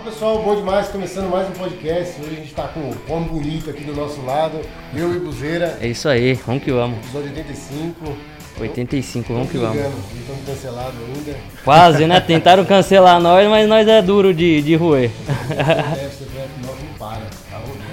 [0.00, 2.18] Fala pessoal, bom demais, começando mais um podcast.
[2.22, 4.58] Hoje a gente tá com o homem bonito aqui do nosso lado,
[4.94, 5.76] eu e Buzeira.
[5.78, 6.96] É isso aí, vamos que vamos.
[7.00, 8.16] Episódio 85.
[8.58, 9.76] 85, vamos que vamos.
[9.76, 11.36] Estamos cancelados ainda.
[11.62, 12.18] Quase, né?
[12.18, 15.10] Tentaram cancelar nós, mas nós é duro de, de roer.
[15.50, 16.24] É, você
[16.64, 17.84] nós não para, tá rodando.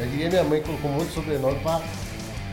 [0.00, 1.80] Já diria minha mãe colocou um monte de sobrenome pra,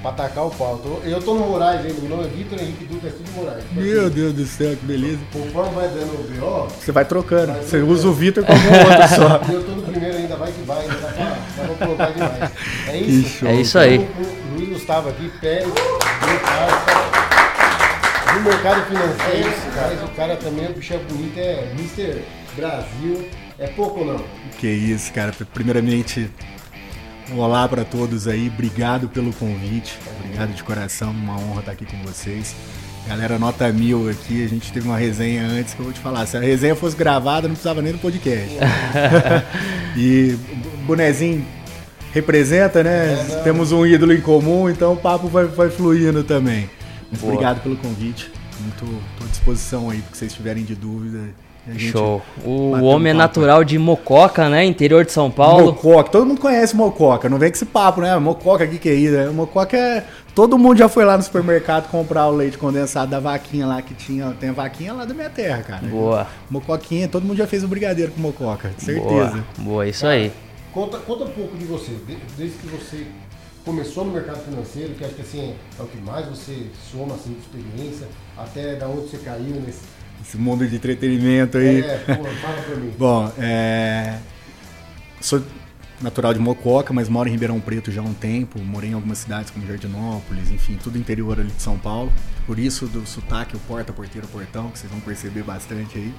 [0.01, 0.79] pra atacar o pau.
[1.03, 3.63] Eu tô no Moraes ainda, meu nome é Vitor Henrique Dutra, é tudo Moraes.
[3.71, 5.19] Meu Deus do céu, que beleza.
[5.31, 7.53] Conforme vai dando o BO, Você vai trocando.
[7.53, 9.41] Você usa o Vitor como um outro só.
[9.51, 12.51] eu tô no primeiro ainda, vai que vai, ainda dá pra, dá pra colocar demais.
[12.87, 13.47] É isso?
[13.47, 13.97] É isso aí.
[13.97, 17.19] O Luiz Gustavo aqui, Pérez, meu parça.
[18.33, 22.21] Do mercado financeiro, mas o cara também, o bicho é bonito, é Mr.
[22.55, 23.27] Brasil.
[23.57, 24.23] É pouco ou não?
[24.57, 25.33] Que isso, cara.
[25.53, 26.31] Primeiramente,
[27.35, 28.47] olá para todos aí.
[28.47, 29.97] Obrigado pelo convite.
[30.19, 31.11] Obrigado de coração.
[31.11, 32.55] Uma honra estar aqui com vocês.
[33.07, 34.43] Galera, nota mil aqui.
[34.43, 36.25] A gente teve uma resenha antes que eu vou te falar.
[36.25, 38.55] Se a resenha fosse gravada, não precisava nem do podcast.
[39.97, 41.45] e o Bonezinho
[42.13, 43.13] representa, né?
[43.13, 43.43] É, não.
[43.43, 46.69] Temos um ídolo em comum, então o papo vai, vai fluindo também.
[47.11, 47.33] Mas Boa.
[47.33, 48.31] obrigado pelo convite.
[48.59, 51.29] Muito à disposição aí, porque vocês tiverem de dúvida.
[51.73, 52.21] Gente Show.
[52.43, 54.65] O um homem é natural de Mococa, né?
[54.65, 55.67] Interior de São Paulo.
[55.67, 58.17] Mococa, todo mundo conhece Mococa, não vem com esse papo, né?
[58.17, 59.13] Mococa, o que, que é isso?
[59.15, 59.29] né?
[59.29, 60.05] Mococa é.
[60.35, 63.93] Todo mundo já foi lá no supermercado comprar o leite condensado da vaquinha lá que
[63.93, 64.31] tinha.
[64.39, 65.85] Tem a vaquinha lá da minha terra, cara.
[65.87, 66.27] Boa.
[66.49, 69.31] Mocoquinha, todo mundo já fez o brigadeiro com mococa, certeza.
[69.31, 69.43] Boa.
[69.57, 70.31] Boa, isso aí.
[70.71, 73.05] Conta, conta um pouco de você, de- desde que você
[73.65, 77.33] começou no mercado financeiro, que acho que assim é o que mais você soma assim,
[77.33, 79.81] de experiência, até da onde você caiu nesse.
[80.21, 81.81] Esse mundo de entretenimento aí.
[81.81, 82.93] É, pô, fala pra mim.
[82.97, 84.17] Bom, é...
[85.21, 85.41] sou
[86.01, 88.59] natural de Mococa, mas moro em Ribeirão Preto já há um tempo.
[88.59, 92.11] Morei em algumas cidades como Jardinópolis, enfim, tudo interior ali de São Paulo.
[92.45, 96.13] Por isso do sotaque, o porta, porteiro, portão, que vocês vão perceber bastante aí.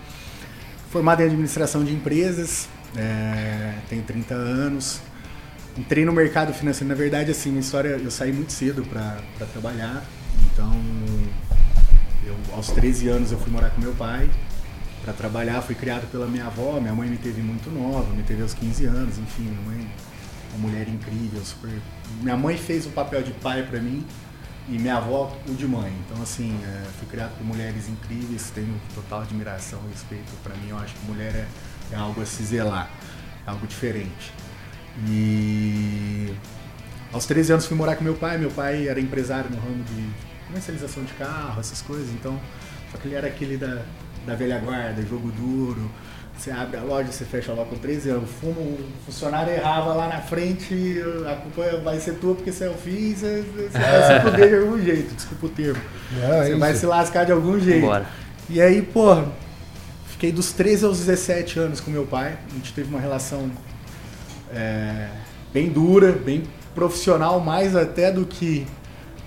[0.91, 5.01] Formado em administração de empresas, é, tenho 30 anos.
[5.78, 10.05] Entrei no mercado financeiro, na verdade, assim, minha história, eu saí muito cedo para trabalhar.
[10.53, 10.72] Então,
[12.25, 14.31] eu, aos 13 anos eu fui morar com meu pai
[15.03, 18.42] para trabalhar, fui criado pela minha avó, minha mãe me teve muito nova, me teve
[18.42, 19.91] aos 15 anos, enfim, minha mãe
[20.54, 21.70] uma mulher incrível, super...
[22.20, 24.04] Minha mãe fez o papel de pai para mim
[24.69, 25.92] e minha avó o de mãe.
[26.04, 30.31] Então assim, é, fui criado por mulheres incríveis, tenho total admiração e respeito.
[30.42, 31.47] Para mim, eu acho que mulher é,
[31.92, 32.91] é algo a se zelar,
[33.47, 34.32] é algo diferente.
[35.06, 36.34] E
[37.12, 40.30] aos 13 anos fui morar com meu pai, meu pai era empresário no ramo de
[40.50, 42.38] comercialização de carro, essas coisas, então
[42.91, 43.83] só que ele era aquele da,
[44.27, 45.91] da velha guarda, jogo duro.
[46.37, 48.31] Você abre a loja, você fecha lá com 13 anos.
[48.41, 50.75] Fuma, o funcionário errava lá na frente,
[51.31, 54.49] a culpa vai ser tua porque você é o fiz, você, você vai se fuder
[54.49, 55.83] de algum jeito, desculpa o termo.
[56.12, 56.81] Não, é você vai isso.
[56.81, 57.87] se lascar de algum jeito.
[57.87, 58.06] Bora.
[58.49, 59.31] E aí, porra,
[60.06, 62.38] fiquei dos 13 aos 17 anos com meu pai.
[62.50, 63.50] A gente teve uma relação
[64.53, 65.09] é,
[65.53, 66.44] bem dura, bem
[66.75, 68.67] profissional, mais até do que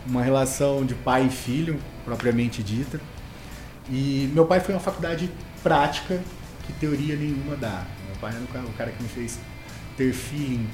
[0.08, 3.00] uma relação de pai e filho, propriamente dita.
[3.90, 5.30] E meu pai foi uma faculdade
[5.62, 6.22] prática
[6.66, 7.86] que teoria nenhuma dá.
[8.08, 9.40] Meu pai era o cara, o que me fez
[9.98, 10.68] ter feeling,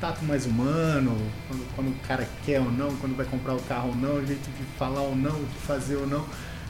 [0.00, 1.16] tato mais humano,
[1.48, 4.26] quando, quando o cara quer ou não, quando vai comprar o carro ou não, o
[4.26, 6.26] jeito de falar ou não, de fazer ou não.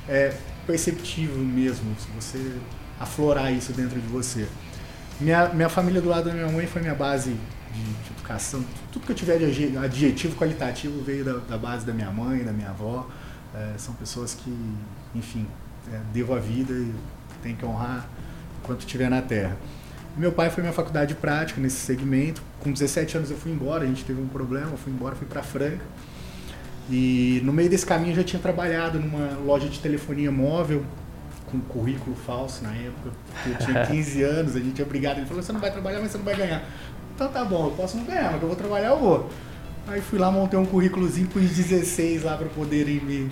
[0.08, 0.34] É
[0.66, 2.56] perceptível mesmo, se você
[3.00, 4.46] aflorar isso dentro de você.
[5.20, 7.36] Minha, minha família do lado da minha mãe foi minha base
[7.74, 8.64] de, de educação.
[8.92, 12.44] Tudo que eu tiver de adje- adjetivo qualitativo veio da, da base da minha mãe,
[12.44, 13.08] da minha avó.
[13.54, 14.52] É, são pessoas que,
[15.14, 15.46] enfim,
[15.92, 16.92] é, devo a vida e
[17.42, 18.06] tenho que honrar
[18.62, 19.56] enquanto estiver na Terra.
[20.16, 22.40] Meu pai foi minha faculdade prática nesse segmento.
[22.60, 25.26] Com 17 anos eu fui embora, a gente teve um problema, eu fui embora, fui
[25.26, 25.84] para Franca.
[26.90, 30.84] E no meio desse caminho eu já tinha trabalhado numa loja de telefonia móvel,
[31.46, 35.18] com currículo falso na época, porque eu tinha 15 anos, a gente é obrigado.
[35.18, 36.62] Ele falou: você não vai trabalhar, mas você não vai ganhar.
[37.14, 39.30] Então tá bom, eu posso não ganhar, mas eu vou trabalhar, eu vou.
[39.86, 43.28] Aí fui lá, montei um currículozinho com os 16 lá para poderem me,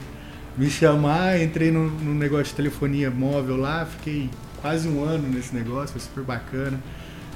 [0.57, 1.41] me chamar.
[1.41, 4.31] Entrei no, no negócio de telefonia móvel lá, fiquei
[4.61, 6.79] quase um ano nesse negócio, foi super bacana,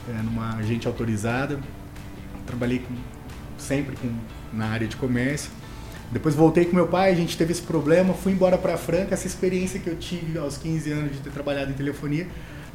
[0.09, 1.59] é, numa agente autorizada.
[2.47, 2.95] Trabalhei com-
[3.59, 4.09] sempre com,
[4.53, 5.51] na área de comércio.
[6.13, 9.15] Depois voltei com meu pai, a gente teve esse problema, fui embora para Franca.
[9.15, 12.29] Essa experiência que eu tive aos 15 anos de ter trabalhado em telefonia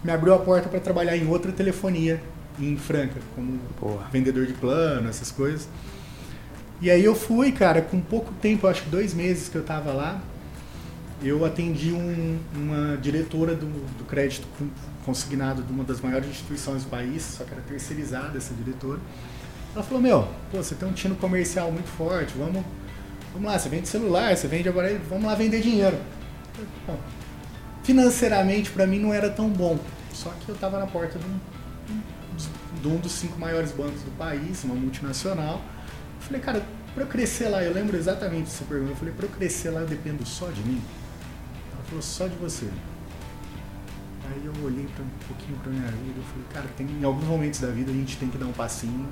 [0.03, 2.19] me abriu a porta para trabalhar em outra telefonia
[2.59, 4.03] em Franca, como Boa.
[4.12, 5.68] vendedor de plano, essas coisas.
[6.81, 9.92] E aí eu fui, cara, com pouco tempo, acho que dois meses que eu tava
[9.94, 10.19] lá,
[11.24, 13.68] eu atendi um- uma diretora do,
[13.98, 14.68] do crédito con-
[15.06, 19.00] consignado de uma das maiores instituições do país, só que era terceirizada essa diretora.
[19.75, 22.63] Ela falou, meu, pô, você tem um tino comercial muito forte, vamos,
[23.33, 25.98] vamos lá, você vende celular, você vende aparelho, vamos lá vender dinheiro.
[26.88, 26.98] "Bom,
[27.83, 29.80] Financeiramente, para mim, não era tão bom,
[30.13, 31.39] só que eu tava na porta de um,
[32.81, 35.62] de um dos cinco maiores bancos do país, uma multinacional.
[36.16, 38.92] Eu falei, cara, para eu crescer lá, eu lembro exatamente dessa pergunta.
[38.92, 40.81] Eu falei, para eu crescer lá, eu dependo só de mim?
[41.74, 42.69] Ela falou, só de você.
[44.30, 47.25] Aí eu olhei pra, um pouquinho para minha vida e falei, cara, tem, em alguns
[47.25, 49.07] momentos da vida a gente tem que dar um passinho,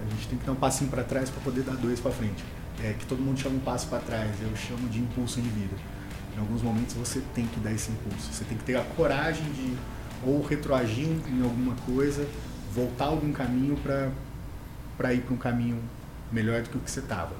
[0.00, 2.44] a gente tem que dar um passinho para trás para poder dar dois para frente.
[2.82, 5.76] É que todo mundo chama um passo para trás, eu chamo de impulso de vida.
[6.36, 9.44] Em alguns momentos você tem que dar esse impulso, você tem que ter a coragem
[9.52, 9.76] de
[10.26, 12.26] ou retroagir em alguma coisa,
[12.74, 13.76] voltar algum caminho
[14.96, 15.78] para ir para um caminho
[16.32, 17.34] melhor do que o que você estava.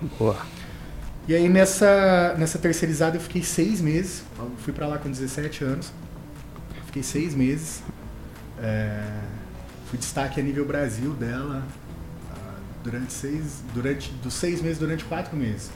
[1.26, 4.24] E aí nessa, nessa terceirizada eu fiquei seis meses,
[4.58, 5.92] fui para lá com 17 anos,
[6.86, 7.82] fiquei seis meses,
[8.62, 9.02] é,
[9.86, 11.62] fui destaque a nível Brasil dela
[12.30, 15.70] ah, durante seis, durante dos seis meses durante quatro meses.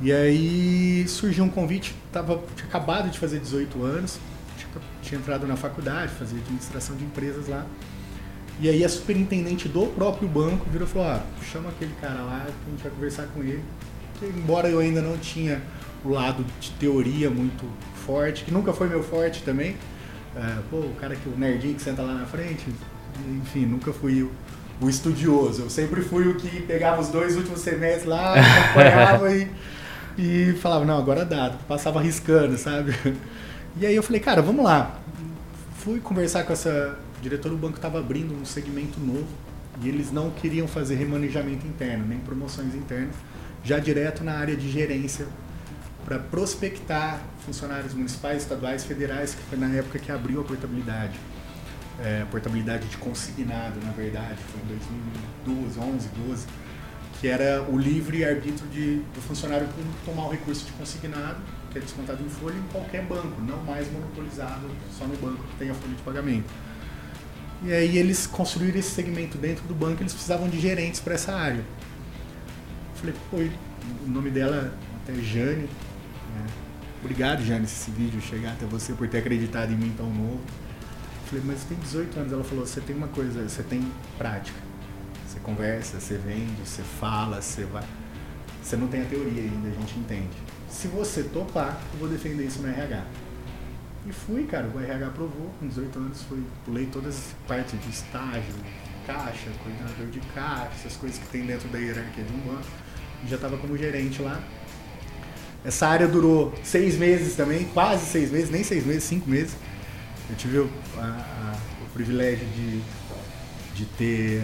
[0.00, 4.18] E aí surgiu um convite, tava, tinha acabado de fazer 18 anos,
[4.56, 4.70] tinha,
[5.02, 7.66] tinha entrado na faculdade, fazia administração de empresas lá.
[8.60, 12.46] E aí a superintendente do próprio banco virou e falou, ah, chama aquele cara lá
[12.46, 13.64] a gente vai conversar com ele.
[14.12, 15.62] Porque, embora eu ainda não tinha
[16.04, 17.64] o lado de teoria muito
[18.04, 19.76] forte, que nunca foi meu forte também.
[20.36, 22.66] É, pô, o cara que o nerdinho que senta lá na frente,
[23.42, 24.30] enfim, nunca fui o,
[24.78, 25.62] o estudioso.
[25.62, 28.34] Eu sempre fui o que pegava os dois últimos semestres lá,
[28.68, 29.50] acompanhava e,
[30.18, 32.94] e falava, não, agora dá, passava riscando, sabe?
[33.76, 34.98] E aí eu falei, cara, vamos lá.
[35.78, 39.28] Fui conversar com essa o diretor do banco estava abrindo um segmento novo
[39.82, 43.14] e eles não queriam fazer remanejamento interno, nem promoções internas,
[43.62, 45.26] já direto na área de gerência,
[46.04, 51.12] para prospectar funcionários municipais, estaduais, federais, que foi na época que abriu a portabilidade.
[52.02, 54.78] É, portabilidade de consignado, na verdade, foi em
[55.44, 56.46] 2012, 11, 12,
[57.20, 59.68] que era o livre arbítrio de, do funcionário
[60.06, 61.36] tomar o recurso de consignado,
[61.70, 64.66] que é descontado em folha, em qualquer banco, não mais monopolizado
[64.98, 66.69] só no banco que tem a folha de pagamento.
[67.62, 71.32] E aí eles construíram esse segmento dentro do banco, eles precisavam de gerentes para essa
[71.32, 71.62] área.
[72.94, 75.62] Falei, pô, o nome dela até é Jane.
[75.62, 76.46] Né?
[77.02, 80.40] Obrigado, Jane, se esse vídeo chegar até você por ter acreditado em mim tão novo.
[81.26, 82.32] Falei, mas tem 18 anos.
[82.32, 83.86] Ela falou, você tem uma coisa, você tem
[84.16, 84.58] prática.
[85.28, 87.84] Você conversa, você vende, você fala, você vai.
[88.62, 90.36] Você não tem a teoria ainda, a gente entende.
[90.68, 93.04] Se você topar, eu vou defender isso no RH.
[94.06, 97.90] E fui, cara, o RH aprovou, com 18 anos fui, pulei todas as partes de
[97.90, 98.54] estágio,
[99.06, 102.66] caixa, coordenador de caixa, essas coisas que tem dentro da hierarquia de um banco.
[103.28, 104.42] Já estava como gerente lá.
[105.62, 109.54] Essa área durou seis meses também, quase seis meses, nem seis meses, cinco meses.
[110.30, 112.80] Eu tive o, a, a, o privilégio de,
[113.74, 114.42] de ter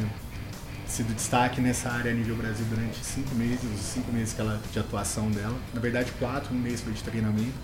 [0.87, 4.61] sido destaque nessa área a nível Brasil durante cinco meses, os cinco meses que ela,
[4.71, 5.57] de atuação dela.
[5.73, 7.55] Na verdade, quatro, um mês foi de treinamento.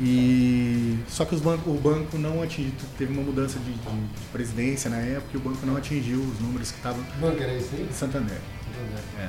[0.00, 4.90] E só que os banco, o banco não atingiu, teve uma mudança de, de, presidência
[4.90, 7.02] na época e o banco não atingiu os números que estavam.
[7.18, 7.88] Banco era esse aí?
[7.92, 8.36] Santander.
[8.66, 9.02] Santander.
[9.18, 9.28] É.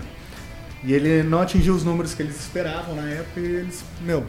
[0.84, 4.26] E ele não atingiu os números que eles esperavam na época e eles, meu,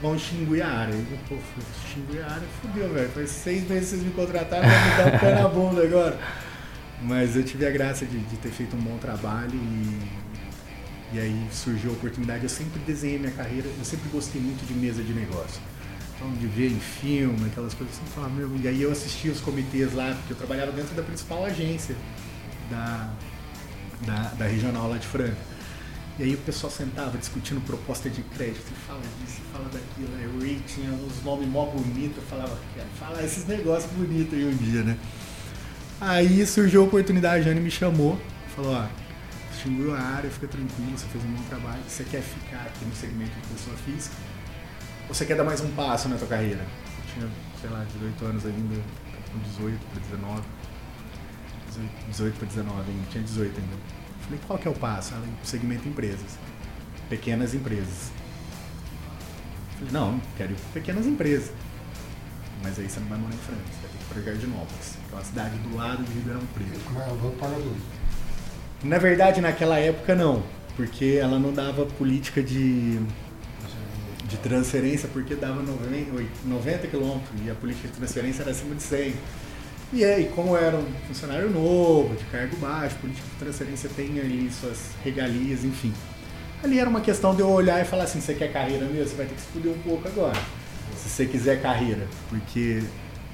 [0.00, 0.94] vão extinguir a área.
[0.94, 1.36] E, pô,
[1.84, 3.08] extinguir a área, fudeu, velho.
[3.08, 6.18] Faz seis meses que vocês me contrataram, vai me dar um pé na bunda agora.
[7.02, 10.23] Mas eu tive a graça de, de ter feito um bom trabalho e
[11.14, 12.42] e aí surgiu a oportunidade.
[12.42, 15.60] Eu sempre desenhei minha carreira, eu sempre gostei muito de mesa de negócio.
[16.16, 19.40] Então, de ver em filme, aquelas coisas assim, falar, meu, e aí eu assistia os
[19.40, 21.94] comitês lá, porque eu trabalhava dentro da principal agência
[22.68, 23.12] da,
[24.04, 25.36] da, da regional lá de Franca.
[26.18, 30.40] E aí o pessoal sentava discutindo proposta de crédito, fala disso, fala daquilo, aí o
[30.40, 32.56] Ray tinha uns nomes mó bonitos, eu falava,
[32.98, 34.96] fala esses negócios bonitos aí um dia, né?
[36.00, 38.16] Aí surgiu a oportunidade, a Jane me chamou,
[38.54, 39.03] falou, ó,
[39.64, 42.94] extinguiu a área, fica tranquilo, você fez um bom trabalho, você quer ficar aqui no
[42.94, 44.14] segmento de pessoa física,
[45.08, 46.60] ou você quer dar mais um passo na tua carreira?
[46.60, 47.30] Eu tinha,
[47.60, 48.82] sei lá, 18 anos ainda,
[49.32, 50.42] com 18 para 19,
[52.10, 53.76] 18 para 19 ainda, tinha 18 ainda.
[54.20, 55.14] Falei, qual que é o passo?
[55.14, 56.38] Ela, o segmento empresas,
[57.08, 58.12] pequenas empresas.
[59.78, 61.52] Falei, não, quero ir para pequenas empresas.
[62.62, 65.14] Mas aí você não vai morar em França, vai ter que ir para Jardinópolis, que
[65.14, 66.80] é uma cidade do lado de Ribeirão Preto.
[66.92, 67.58] Mas eu vou pagar
[68.84, 70.42] na verdade, naquela época não,
[70.76, 72.98] porque ela não dava política de,
[74.24, 79.14] de transferência, porque dava 90 quilômetros e a política de transferência era acima de 100.
[79.92, 84.50] E aí, como era um funcionário novo, de cargo baixo, política de transferência tem ali
[84.50, 85.92] suas regalias, enfim.
[86.62, 89.08] Ali era uma questão de eu olhar e falar assim, você quer carreira mesmo?
[89.08, 90.38] Você vai ter que se fuder um pouco agora.
[90.96, 92.82] Se você quiser carreira, porque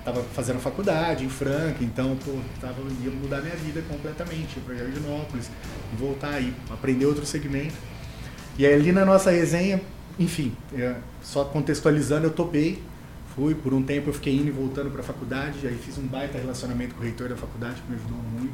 [0.01, 4.75] estava fazendo faculdade em Franca, então pô, tava, ia mudar minha vida completamente, ir para
[4.75, 5.51] Jardinópolis
[5.97, 7.75] voltar aí, aprender outro segmento.
[8.59, 9.81] E aí, ali na nossa resenha,
[10.19, 12.83] enfim, é, só contextualizando, eu topei,
[13.35, 16.07] Fui, por um tempo eu fiquei indo e voltando para a faculdade, aí fiz um
[16.07, 18.53] baita relacionamento com o reitor da faculdade, que me ajudou muito.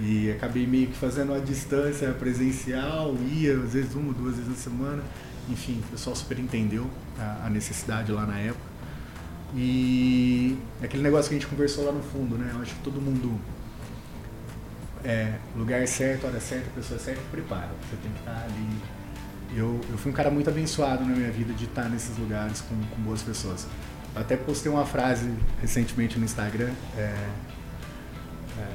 [0.00, 4.56] E acabei meio que fazendo a distância presencial, ia às vezes uma, duas vezes na
[4.56, 5.02] semana.
[5.50, 6.86] Enfim, o pessoal super entendeu
[7.44, 8.67] a necessidade lá na época.
[9.54, 12.50] E aquele negócio que a gente conversou lá no fundo, né?
[12.54, 13.40] Eu acho que todo mundo
[15.04, 17.70] é, lugar certo, hora certa, pessoa certa, prepara.
[17.88, 18.78] Você tem que estar ali.
[19.56, 22.74] Eu, eu fui um cara muito abençoado na minha vida de estar nesses lugares com,
[22.94, 23.66] com boas pessoas.
[24.14, 26.70] Eu até postei uma frase recentemente no Instagram.
[26.96, 27.14] É,
[28.58, 28.68] é,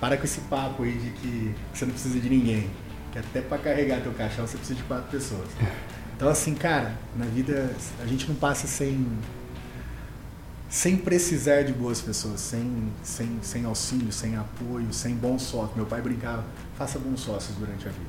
[0.00, 2.70] para com esse papo aí de que você não precisa de ninguém.
[3.10, 5.48] Que até para carregar teu caixão você precisa de quatro pessoas.
[6.14, 9.04] Então assim, cara, na vida a gente não passa sem
[10.72, 15.76] sem precisar de boas pessoas, sem, sem, sem auxílio, sem apoio, sem bom sócio.
[15.76, 16.46] Meu pai brincava,
[16.78, 18.08] faça bons sócios durante a vida.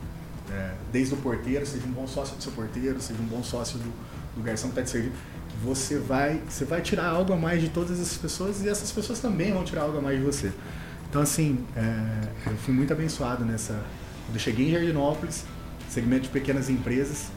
[0.50, 3.78] É, desde o porteiro, seja um bom sócio do seu porteiro, seja um bom sócio
[3.80, 3.92] do,
[4.38, 5.14] do garçom que está te servindo.
[5.62, 9.20] Você vai, você vai tirar algo a mais de todas essas pessoas e essas pessoas
[9.20, 10.50] também vão tirar algo a mais de você.
[11.10, 13.74] Então, assim, é, eu fui muito abençoado nessa.
[14.26, 15.44] Quando eu cheguei em Jardinópolis,
[15.90, 17.28] segmento de pequenas empresas,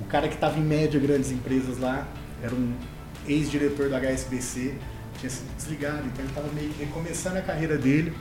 [0.00, 2.08] o cara que estava em média grandes empresas lá
[2.42, 2.72] era um
[3.26, 4.74] ex-diretor do HSBC,
[5.18, 8.12] tinha sido desligado, então ele estava meio que recomeçando a carreira dele.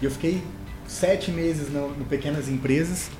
[0.00, 0.42] E eu fiquei
[0.86, 3.10] sete meses no, no Pequenas Empresas.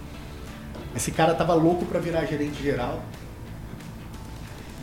[0.94, 3.04] Esse cara estava louco para virar gerente geral.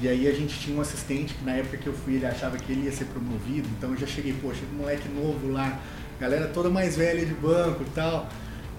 [0.01, 2.57] E aí a gente tinha um assistente que na época que eu fui ele achava
[2.57, 5.79] que ele ia ser promovido, então eu já cheguei, poxa, moleque novo lá,
[6.19, 8.27] galera toda mais velha de banco e tal.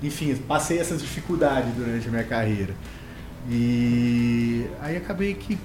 [0.02, 2.74] Enfim, passei essas dificuldades durante a minha carreira.
[3.48, 5.58] E aí acabei que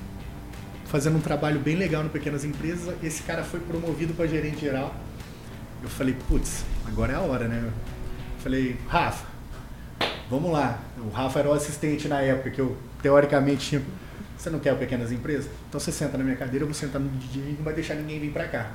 [0.90, 2.96] fazendo um trabalho bem legal no Pequenas Empresas.
[3.02, 4.94] Esse cara foi promovido para gerente geral.
[5.82, 7.64] Eu falei, putz, agora é a hora, né?
[7.64, 7.72] Eu
[8.42, 9.26] falei, Rafa,
[10.30, 10.80] vamos lá.
[10.98, 13.82] O Rafa era o assistente na época que eu, teoricamente, tinha.
[14.36, 15.50] Você não quer o Pequenas Empresas?
[15.68, 17.94] Então você senta na minha cadeira, eu vou sentar no DJ e não vai deixar
[17.94, 18.72] ninguém vir para cá.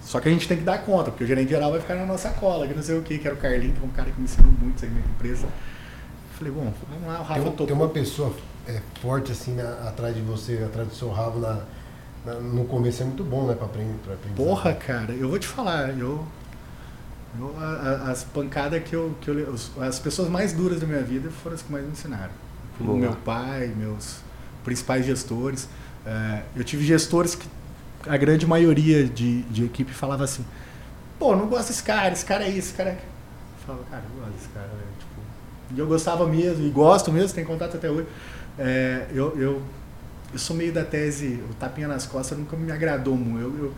[0.00, 2.06] Só que a gente tem que dar conta, porque o gerente geral vai ficar na
[2.06, 4.10] nossa cola, que não sei o que, que era o Carlinho, que é um cara
[4.10, 5.46] que me ensinou muito segmento de empresa.
[6.38, 8.34] falei, bom, vamos lá, o Rafa tem, tem uma pessoa
[8.66, 11.60] é, forte assim na, atrás de você, atrás do seu rabo na,
[12.24, 14.36] na, no começo é muito bom, né, para aprender, pra aprender.
[14.36, 16.24] Porra, cara, eu vou te falar, eu,
[17.38, 21.30] eu a, as pancadas que eu, que eu as pessoas mais duras da minha vida
[21.30, 22.32] foram as que mais me ensinaram.
[22.78, 22.98] Boa.
[22.98, 24.20] Meu pai, meus
[24.64, 25.68] principais gestores.
[26.06, 27.46] É, eu tive gestores que
[28.06, 30.44] a grande maioria de, de equipe falava assim,
[31.18, 32.94] pô, não gosto desse cara, esse cara é isso, esse cara é...
[32.94, 34.82] Eu falava, cara, eu gosto desse cara, né?
[34.98, 38.06] tipo, e eu gostava mesmo, e gosto mesmo, tem contato até hoje.
[38.62, 39.62] É, eu, eu,
[40.34, 43.42] eu sou meio da tese, o tapinha nas costas nunca me agradou muito.
[43.42, 43.74] Eu, eu,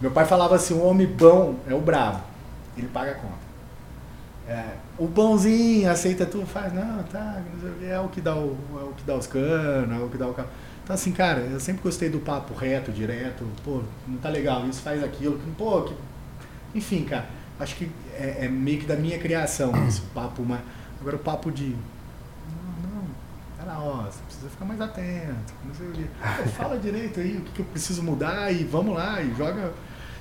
[0.00, 2.22] meu pai falava assim, o homem bom é o brabo,
[2.78, 3.42] ele paga a conta.
[4.48, 4.64] É,
[4.96, 7.42] o bonzinho aceita tudo, faz, não, tá,
[7.82, 10.28] é o que dá, o, é o que dá os canos, é o que dá
[10.28, 10.48] o carro.
[10.84, 14.82] Então assim, cara, eu sempre gostei do papo reto, direto, pô, não tá legal, isso
[14.82, 15.94] faz aquilo, pô, que...
[16.74, 17.26] enfim, cara,
[17.58, 20.60] acho que é, é meio que da minha criação esse papo, mas
[21.00, 21.76] agora o papo de
[23.78, 25.54] Ó, você precisa ficar mais atento.
[25.64, 26.04] Não sei o quê.
[26.20, 29.72] Pô, fala direito aí, o que, que eu preciso mudar e vamos lá e joga.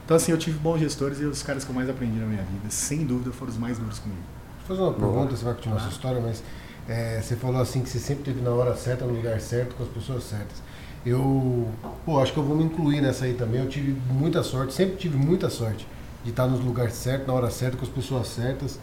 [0.05, 2.43] Então, assim, eu tive bons gestores e os caras que eu mais aprendi na minha
[2.43, 4.21] vida, sem dúvida, foram os mais duros comigo.
[4.67, 5.81] Vou fazer uma pergunta, você vai continuar ah.
[5.81, 6.43] sua história, mas
[6.87, 9.83] é, você falou assim que você sempre esteve na hora certa, no lugar certo, com
[9.83, 10.61] as pessoas certas.
[11.05, 11.69] Eu,
[12.05, 13.61] pô, acho que eu vou me incluir nessa aí também.
[13.61, 15.87] Eu tive muita sorte, sempre tive muita sorte
[16.23, 18.79] de estar nos lugares certos, na hora certa, com as pessoas certas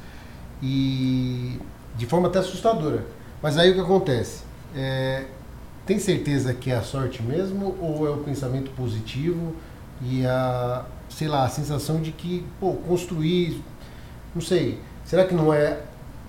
[0.62, 1.60] e
[1.96, 3.06] de forma até assustadora.
[3.42, 4.47] Mas aí o que acontece?
[4.74, 5.24] É,
[5.86, 9.54] tem certeza que é a sorte mesmo ou é o pensamento positivo
[10.02, 13.62] e a, sei lá, a sensação de que, pô, construir,
[14.34, 15.80] não sei, será que não é...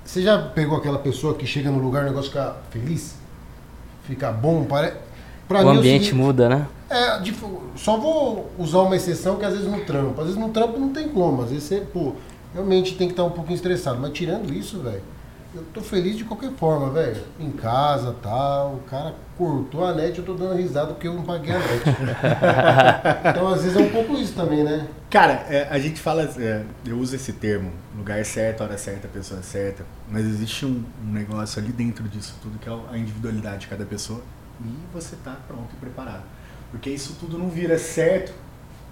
[0.03, 3.15] Você já pegou aquela pessoa que chega no lugar e o negócio fica feliz?
[4.03, 4.63] Fica bom?
[4.63, 4.93] Pare...
[5.47, 6.67] Pra o ambiente muda, né?
[6.89, 7.35] É, de,
[7.75, 10.21] só vou usar uma exceção que às vezes no trampo.
[10.21, 11.43] Às vezes no trampo não tem como.
[11.43, 12.13] Às vezes você, pô,
[12.53, 13.99] realmente tem que estar um pouquinho estressado.
[13.99, 15.01] Mas tirando isso, velho,
[15.53, 17.23] eu tô feliz de qualquer forma, velho.
[17.39, 18.75] Em casa, tal.
[18.75, 21.83] O cara cortou a net, eu tô dando risada porque eu não paguei a net.
[23.31, 24.87] então, às vezes é um pouco isso também, né?
[25.09, 29.41] Cara, é, a gente fala, é, eu uso esse termo, lugar certo, hora certa, pessoa
[29.41, 33.67] certa, mas existe um, um, negócio ali dentro disso tudo que é a individualidade de
[33.67, 34.21] cada pessoa
[34.63, 36.23] e você tá pronto e preparado.
[36.69, 38.31] Porque isso tudo não vira certo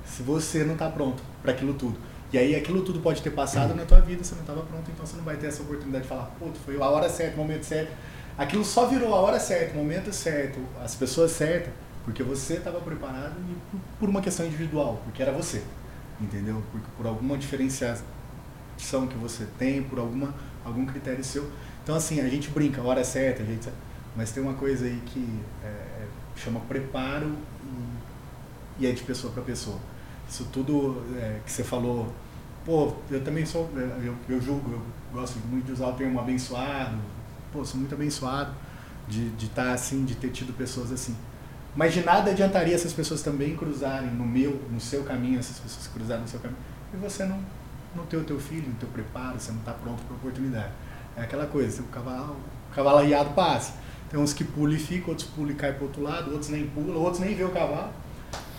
[0.03, 1.97] se você não tá pronto para aquilo tudo.
[2.31, 5.05] E aí aquilo tudo pode ter passado na tua vida, você não estava pronto, então
[5.05, 7.63] você não vai ter essa oportunidade de falar, puto, foi a hora certa, o momento
[7.63, 7.91] certo.
[8.37, 12.79] Aquilo só virou a hora certa, o momento certo, as pessoas certas, porque você estava
[12.81, 15.63] preparado e por uma questão individual, porque era você,
[16.19, 16.61] entendeu?
[16.71, 18.03] Porque por alguma diferenciação
[19.09, 21.49] que você tem, por alguma algum critério seu.
[21.83, 23.69] Então assim, a gente brinca, a hora certa, a gente,
[24.15, 25.25] mas tem uma coisa aí que
[25.63, 27.31] é, é chama preparo
[27.63, 28.07] e
[28.79, 29.77] e é de pessoa para pessoa.
[30.27, 32.13] Isso tudo é, que você falou,
[32.65, 34.81] pô, eu também sou, é, eu, eu julgo, eu
[35.13, 36.97] gosto muito de usar o termo abençoado,
[37.51, 38.51] pô, sou muito abençoado
[39.07, 41.15] de estar tá assim, de ter tido pessoas assim.
[41.75, 45.87] Mas de nada adiantaria essas pessoas também cruzarem no meu, no seu caminho, essas pessoas
[45.87, 46.59] cruzarem no seu caminho,
[46.93, 47.39] e você não,
[47.95, 50.71] não ter o teu filho, o teu preparo, você não está pronto para a oportunidade.
[51.15, 52.35] É aquela coisa, o cavalo,
[52.71, 53.73] o cavalo arriado passa.
[54.09, 56.67] Tem uns que pulam e ficam, outros pulam e caem para outro lado, outros nem
[56.67, 57.91] pulam, outros nem vê o cavalo.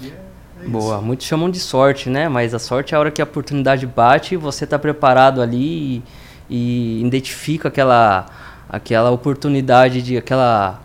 [0.00, 0.24] E é,
[0.62, 2.28] é Boa, muitos chamam de sorte, né?
[2.28, 6.02] Mas a sorte é a hora que a oportunidade bate, você está preparado ali
[6.48, 8.26] e, e identifica aquela,
[8.68, 10.80] aquela oportunidade de aquela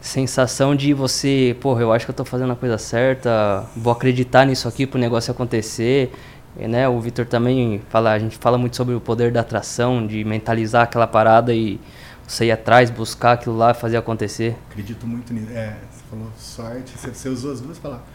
[0.00, 4.44] sensação de você, porra, eu acho que eu tô fazendo a coisa certa, vou acreditar
[4.44, 6.12] nisso aqui pro negócio acontecer.
[6.58, 10.06] E, né, o Vitor também fala, a gente fala muito sobre o poder da atração,
[10.06, 11.80] de mentalizar aquela parada e
[12.26, 14.56] você ir atrás, buscar aquilo lá, fazer acontecer.
[14.70, 15.50] Acredito muito nisso.
[15.52, 18.06] É, você falou sorte, você, você usou as duas palavras.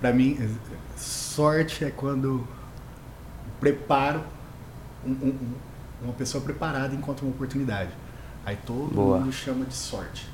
[0.00, 0.38] Para mim,
[0.96, 2.46] sorte é quando
[3.60, 4.22] preparo
[5.04, 5.54] um, um,
[6.02, 7.90] uma pessoa preparada encontra uma oportunidade.
[8.44, 9.18] Aí todo Boa.
[9.18, 10.26] mundo chama de sorte.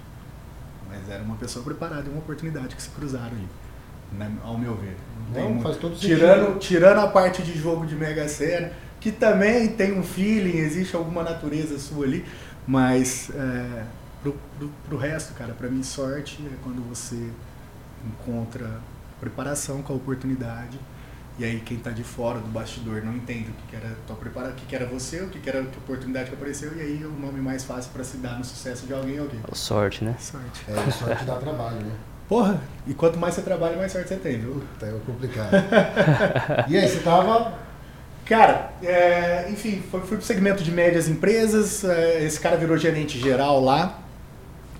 [0.88, 3.48] Mas era uma pessoa preparada e uma oportunidade que se cruzaram ali.
[4.12, 4.96] Né, ao meu ver.
[5.34, 8.70] Não, todo tirando, tirando a parte de jogo de Mega Sena,
[9.00, 12.24] que também tem um feeling, existe alguma natureza sua ali,
[12.68, 13.84] mas é,
[14.22, 17.30] pro, pro, pro resto, cara, para mim sorte é quando você
[18.06, 18.80] encontra
[19.20, 20.78] preparação com a oportunidade
[21.38, 24.16] e aí quem está de fora do bastidor não entende o que, que era tua
[24.16, 26.80] prepara, o que, que era você, o que, que era a oportunidade que apareceu, e
[26.80, 29.40] aí o nome mais fácil para se dar no sucesso de alguém é alguém.
[29.52, 30.16] Sorte, né?
[30.18, 30.64] Sorte.
[30.66, 31.92] É, sorte dá trabalho, né?
[32.26, 34.54] Porra, e quanto mais você trabalha, mais sorte você tem, viu?
[34.54, 35.52] Puta, é complicado.
[36.68, 37.54] e aí, você tava.
[38.24, 43.20] Cara, é, enfim, fui, fui pro segmento de médias empresas, é, esse cara virou gerente
[43.20, 44.00] geral lá.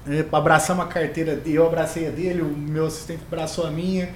[0.09, 4.09] É, abraçar uma carteira, eu abracei a dele, o meu assistente abraçou a minha,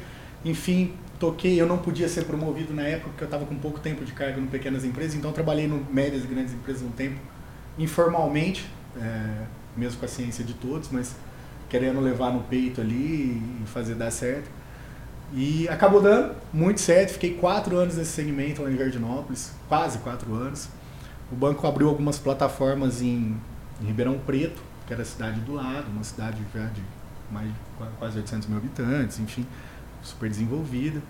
[0.45, 4.05] enfim, toquei, eu não podia ser promovido na época porque eu estava com pouco tempo
[4.05, 7.21] de carga no pequenas empresas, então trabalhei no médias e grandes empresas um tempo
[7.79, 9.45] informalmente, é,
[9.76, 11.15] mesmo com a ciência de todos, mas
[11.69, 14.50] querendo levar no peito ali e fazer dar certo.
[15.33, 20.35] E acabou dando muito certo, fiquei quatro anos nesse segmento lá em Jardinópolis, quase quatro
[20.35, 20.69] anos.
[21.31, 23.37] O banco abriu algumas plataformas em,
[23.81, 26.83] em Ribeirão Preto, que era a cidade do lado, uma cidade já de
[27.31, 27.49] mais
[28.00, 29.47] quase 800 mil habitantes, enfim
[30.02, 31.00] super desenvolvida.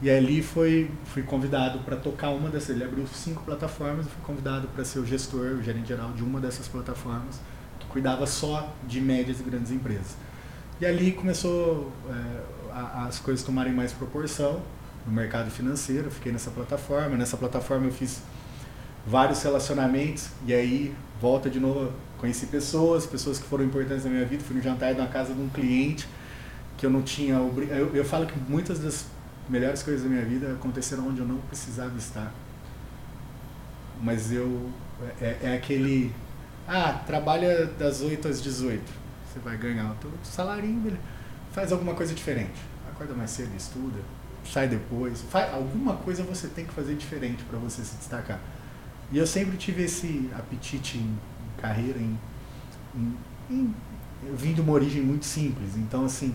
[0.00, 2.70] E ali foi, fui convidado para tocar uma dessas.
[2.70, 6.22] Ele abriu cinco plataformas e fui convidado para ser o gestor, o gerente geral de
[6.22, 7.40] uma dessas plataformas,
[7.80, 10.16] que cuidava só de médias e grandes empresas.
[10.80, 14.62] E ali começou é, a, as coisas tomarem mais proporção
[15.04, 16.08] no mercado financeiro.
[16.12, 17.16] Fiquei nessa plataforma.
[17.16, 18.22] Nessa plataforma eu fiz
[19.04, 24.24] vários relacionamentos e aí volta de novo conheci pessoas, pessoas que foram importantes na minha
[24.24, 24.44] vida.
[24.44, 26.06] Fui no jantar na casa de um cliente
[26.78, 27.34] que eu não tinha.
[27.34, 29.06] Eu, eu falo que muitas das
[29.48, 32.32] melhores coisas da minha vida aconteceram onde eu não precisava estar.
[34.00, 34.70] Mas eu.
[35.20, 36.14] É, é aquele.
[36.66, 38.82] Ah, trabalha das 8 às 18.
[39.26, 40.96] Você vai ganhar o teu salarinho,
[41.52, 42.60] faz alguma coisa diferente.
[42.90, 44.00] Acorda mais cedo, estuda,
[44.44, 45.22] sai depois.
[45.22, 48.40] Faz, alguma coisa você tem que fazer diferente para você se destacar.
[49.10, 52.18] E eu sempre tive esse apetite em, em carreira, em,
[52.94, 53.16] em,
[53.50, 53.74] em,
[54.26, 55.76] eu vim de uma origem muito simples.
[55.76, 56.34] Então, assim,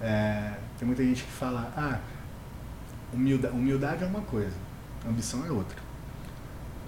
[0.00, 1.98] é, tem muita gente que fala, ah,
[3.12, 4.54] humildade, humildade é uma coisa,
[5.08, 5.78] ambição é outra.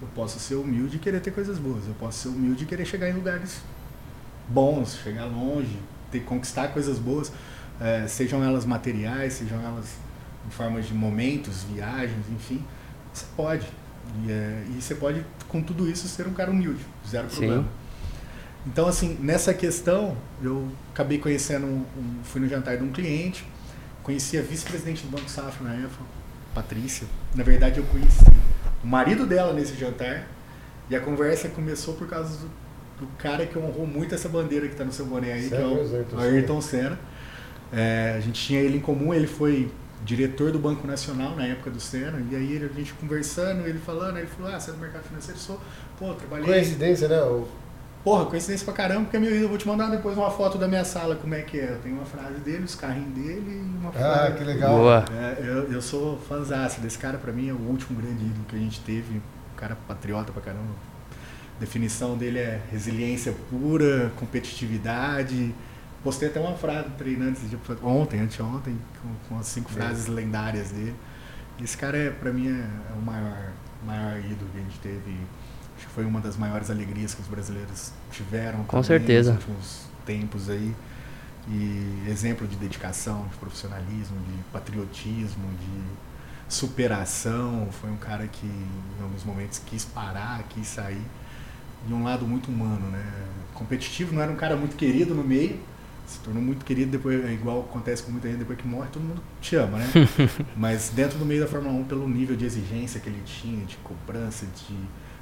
[0.01, 2.85] Eu posso ser humilde e querer ter coisas boas, eu posso ser humilde e querer
[2.85, 3.61] chegar em lugares
[4.47, 5.77] bons, chegar longe,
[6.11, 7.31] ter conquistar coisas boas,
[7.79, 9.97] é, sejam elas materiais, sejam elas
[10.47, 12.63] em forma de momentos, viagens, enfim,
[13.13, 13.67] você pode.
[14.25, 17.63] E, é, e você pode, com tudo isso, ser um cara humilde, zero problema.
[17.63, 17.69] Sim.
[18.67, 23.45] Então, assim, nessa questão, eu acabei conhecendo, um, um, fui no jantar de um cliente,
[24.03, 26.03] conheci a vice-presidente do Banco Safra na época,
[26.53, 27.07] Patrícia.
[27.33, 28.25] Na verdade, eu conheci
[28.83, 30.27] o marido dela nesse jantar,
[30.89, 32.49] e a conversa começou por causa do,
[32.99, 35.65] do cara que honrou muito essa bandeira que está no seu boné aí, que é
[35.65, 36.99] o Ayrton Senna.
[37.71, 39.71] É, a gente tinha ele em comum, ele foi
[40.03, 44.17] diretor do Banco Nacional na época do Senna, e aí a gente conversando, ele falando,
[44.17, 45.37] ele falou, ah, você é do mercado financeiro?
[45.37, 45.61] Eu sou,
[45.97, 46.45] pô, trabalhei...
[46.45, 47.21] Coincidência, né?
[47.21, 47.47] O
[48.03, 50.67] Porra, coincidência pra caramba, porque meu ídolo, eu vou te mandar depois uma foto da
[50.67, 51.71] minha sala, como é que é.
[51.71, 54.27] Eu tenho uma frase dele, os carrinhos dele e uma frase.
[54.27, 54.77] Ah, que legal.
[54.77, 55.05] Boa.
[55.11, 58.55] É, eu, eu sou fãzaço desse cara, pra mim é o último grande ídolo que
[58.55, 59.17] a gente teve.
[59.17, 60.71] Um cara patriota pra caramba.
[61.57, 65.53] A definição dele é resiliência pura, competitividade.
[66.01, 67.37] Postei até uma frase treinando
[67.83, 70.95] ontem, anteontem, com, com as cinco frases lendárias dele.
[71.61, 73.51] Esse cara, é, pra mim, é, é o maior,
[73.85, 75.17] maior ídolo que a gente teve
[75.79, 79.31] Acho que foi uma das maiores alegrias que os brasileiros tiveram Com certeza.
[79.31, 80.75] nos últimos tempos aí.
[81.47, 87.69] e exemplo de dedicação, de profissionalismo, de patriotismo, de superação.
[87.71, 91.01] Foi um cara que em alguns momentos quis parar, quis sair.
[91.87, 93.03] E um lado muito humano, né?
[93.53, 95.57] Competitivo, não era um cara muito querido no meio,
[96.05, 99.01] se tornou muito querido depois, é igual acontece com muita gente depois que morre, todo
[99.03, 99.85] mundo te ama, né?
[100.57, 103.77] Mas dentro do meio da Fórmula 1, pelo nível de exigência que ele tinha, de
[103.77, 104.75] cobrança, de,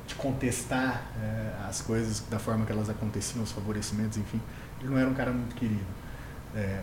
[0.07, 4.41] de contestar é, as coisas da forma que elas aconteciam, os favorecimentos, enfim,
[4.79, 5.85] ele não era um cara muito querido
[6.55, 6.81] é,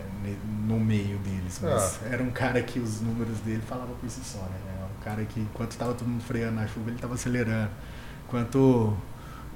[0.65, 2.09] no meio deles, mas ah.
[2.11, 4.57] era um cara que os números dele falavam por si só, né?
[4.77, 7.71] Era um cara que, enquanto estava todo mundo freando na chuva, ele estava acelerando.
[8.27, 8.95] Enquanto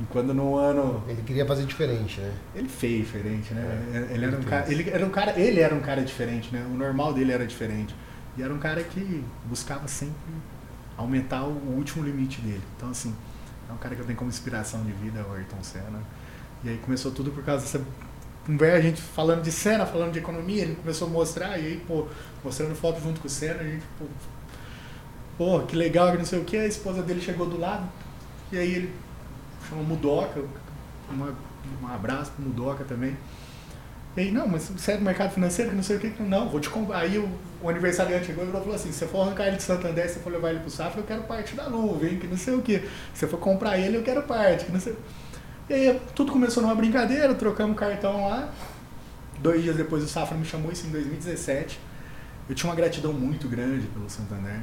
[0.08, 1.04] quando no ano.
[1.08, 2.32] Ele queria fazer diferente, né?
[2.56, 4.08] Ele fez diferente, né?
[4.10, 5.40] É, ele, era um cara, ele era um cara.
[5.40, 6.66] Ele era um cara diferente, né?
[6.72, 7.94] O normal dele era diferente.
[8.38, 10.16] E era um cara que buscava sempre
[10.98, 12.62] aumentar o, último limite dele.
[12.78, 13.14] Então, assim,
[13.70, 16.02] é um cara que eu tenho como inspiração de vida, o Ayrton Senna.
[16.64, 17.82] E aí começou tudo por causa dessa
[18.46, 21.84] conversa, a gente falando de cena, falando de economia, ele começou a mostrar, e aí,
[21.88, 22.08] pô,
[22.44, 24.06] mostrando foto junto com o Senna, a gente, pô,
[25.38, 27.88] pô, que legal, que não sei o que, a esposa dele chegou do lado,
[28.52, 28.96] e aí ele
[29.70, 30.44] chama Mudoca,
[31.10, 31.36] uma,
[31.82, 33.16] um abraço pro Mudoca também.
[34.18, 36.50] E aí, não, mas você é do mercado financeiro, que não sei o que, não,
[36.50, 37.00] vou te comprar.
[37.00, 37.16] Aí
[37.62, 40.20] o aniversariante chegou e falou assim, se você for arrancar ele de Santander, se você
[40.22, 42.80] for levar ele pro Safra, eu quero parte da hein, que não sei o que.
[42.80, 44.96] Se você for comprar ele, eu quero parte, que não sei
[45.70, 48.52] E aí tudo começou numa brincadeira, trocamos cartão lá.
[49.40, 51.80] Dois dias depois o Safra me chamou, isso em 2017.
[52.50, 54.60] Eu tinha uma gratidão muito grande pelo Santander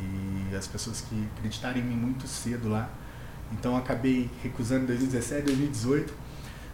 [0.00, 2.88] e as pessoas que acreditaram em mim muito cedo lá.
[3.52, 6.25] Então acabei recusando em 2017, 2018.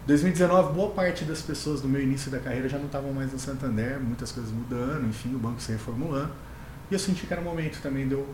[0.04, 3.38] 2019, boa parte das pessoas do meu início da carreira já não estavam mais no
[3.38, 6.32] Santander, muitas coisas mudando, enfim, o banco se reformulando.
[6.90, 8.28] E eu senti que era o momento também de eu,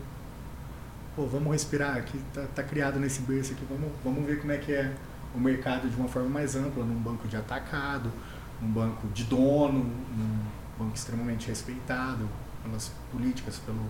[1.15, 4.57] pô, vamos respirar aqui, tá, tá criado nesse berço aqui, vamos, vamos ver como é
[4.57, 4.91] que é
[5.35, 8.11] o mercado de uma forma mais ampla, num banco de atacado,
[8.59, 10.39] num banco de dono, num
[10.79, 12.27] banco extremamente respeitado
[12.63, 13.85] pelas políticas, pelo,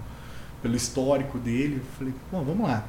[0.62, 1.82] pelo histórico dele.
[1.98, 2.84] Falei, bom, vamos lá,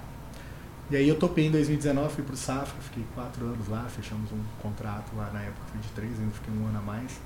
[0.90, 4.42] e aí eu topei em 2019, fui pro Safra, fiquei quatro anos lá, fechamos um
[4.61, 7.20] contrato lá na época, foi de três, ainda fiquei um ano a mais.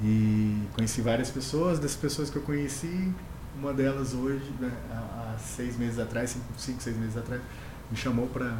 [0.00, 3.12] E conheci várias pessoas, das pessoas que eu conheci,
[3.58, 7.42] uma delas hoje, né, há, seis meses atrás, cinco, cinco seis meses atrás,
[7.90, 8.56] me chamou para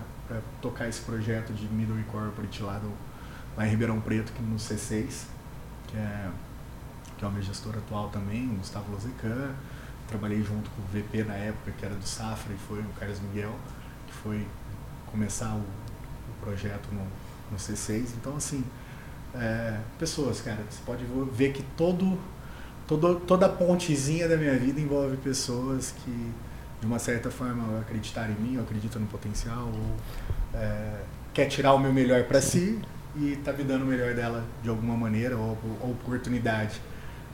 [0.61, 2.91] tocar esse projeto de Middle Corporate lá, do,
[3.57, 5.23] lá em Ribeirão Preto, que no C6,
[5.87, 6.29] que é,
[7.17, 9.55] que é o meu gestor atual também, o Gustavo Lozecan.
[10.09, 13.21] Trabalhei junto com o VP na época, que era do Safra, e foi o Carlos
[13.21, 13.55] Miguel
[14.27, 14.45] foi
[15.11, 17.07] começar o, o projeto no,
[17.51, 18.09] no C6.
[18.21, 18.65] Então, assim,
[19.35, 22.19] é, pessoas, cara, você pode ver que todo,
[22.87, 26.33] todo, toda pontezinha da minha vida envolve pessoas que,
[26.81, 29.97] de uma certa forma, acreditam em mim, ou acreditam no potencial, ou
[30.59, 31.01] é,
[31.33, 32.81] quer tirar o meu melhor para si
[33.15, 36.81] e está me dando o melhor dela de alguma maneira, ou, ou oportunidade.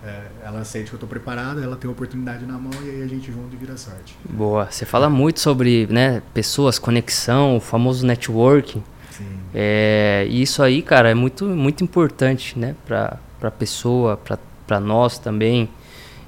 [0.05, 3.03] É, ela sente que eu estou preparado, ela tem a oportunidade na mão e aí
[3.03, 4.17] a gente junto e vira sorte.
[4.29, 4.67] Boa.
[4.69, 8.83] Você fala muito sobre né, pessoas, conexão, o famoso networking.
[9.13, 9.25] Sim.
[9.55, 14.19] É, e isso aí, cara, é muito, muito importante né, para a pessoa,
[14.67, 15.69] para nós também.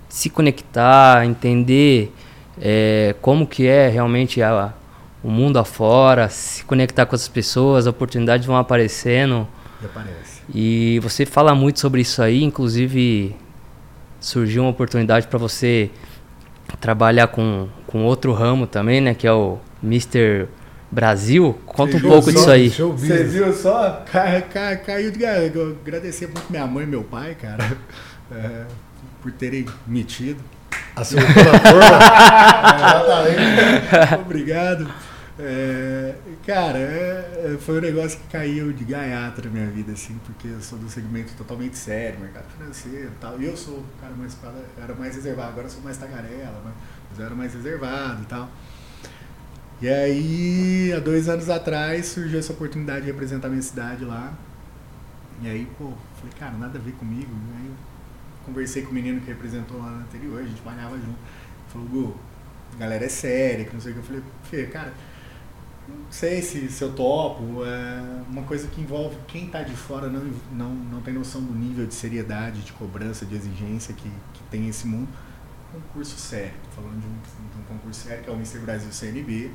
[0.09, 2.15] Se conectar, entender
[2.61, 4.73] é, como que é realmente a,
[5.21, 9.49] o mundo afora, se conectar com as pessoas, as oportunidades vão aparecendo.
[9.83, 10.43] E aparece.
[10.55, 13.35] E você fala muito sobre isso aí, inclusive
[14.25, 15.91] surgiu uma oportunidade para você
[16.81, 19.15] trabalhar com, com outro ramo também, né?
[19.15, 20.47] Que é o Mr.
[20.91, 21.59] Brasil.
[21.67, 22.71] Conta um pouco só, disso aí.
[22.71, 24.03] Você viu só?
[24.87, 27.77] Caiu de eu agradecer muito minha mãe e meu pai, cara,
[28.33, 28.63] é,
[29.21, 30.41] por terem metido.
[30.97, 31.27] A turma?
[34.25, 34.89] Obrigado.
[35.37, 36.15] É,
[36.47, 40.47] cara, é, é, foi um negócio que caiu de gaiato na minha vida, assim, porque
[40.47, 43.41] eu sou do segmento totalmente sério, mercado financeiro e tal.
[43.41, 44.37] E eu sou cara mais,
[44.81, 48.49] era mais reservado, agora sou mais tagarela, mas eu era mais reservado e tal.
[49.83, 54.33] E aí, há dois anos atrás, surgiu essa oportunidade de representar minha cidade lá.
[55.43, 57.33] E aí, pô, falei, cara, nada a ver comigo.
[57.59, 57.75] Aí eu
[58.47, 61.19] conversei com o menino que representou lá no anterior, a gente malhava junto.
[61.69, 62.17] Falou, Gu,
[62.79, 64.01] galera é séria, que não sei o que.
[64.01, 64.93] Eu falei, Fê, cara
[65.89, 67.65] não sei se, se eu topo.
[67.65, 71.53] É uma coisa que envolve quem está de fora não, não, não tem noção do
[71.53, 75.09] nível de seriedade, de cobrança, de exigência que, que tem esse mundo.
[75.73, 78.59] Concurso sério, estou falando de um, de um concurso sério que é o Mr.
[78.61, 79.51] Brasil CNB,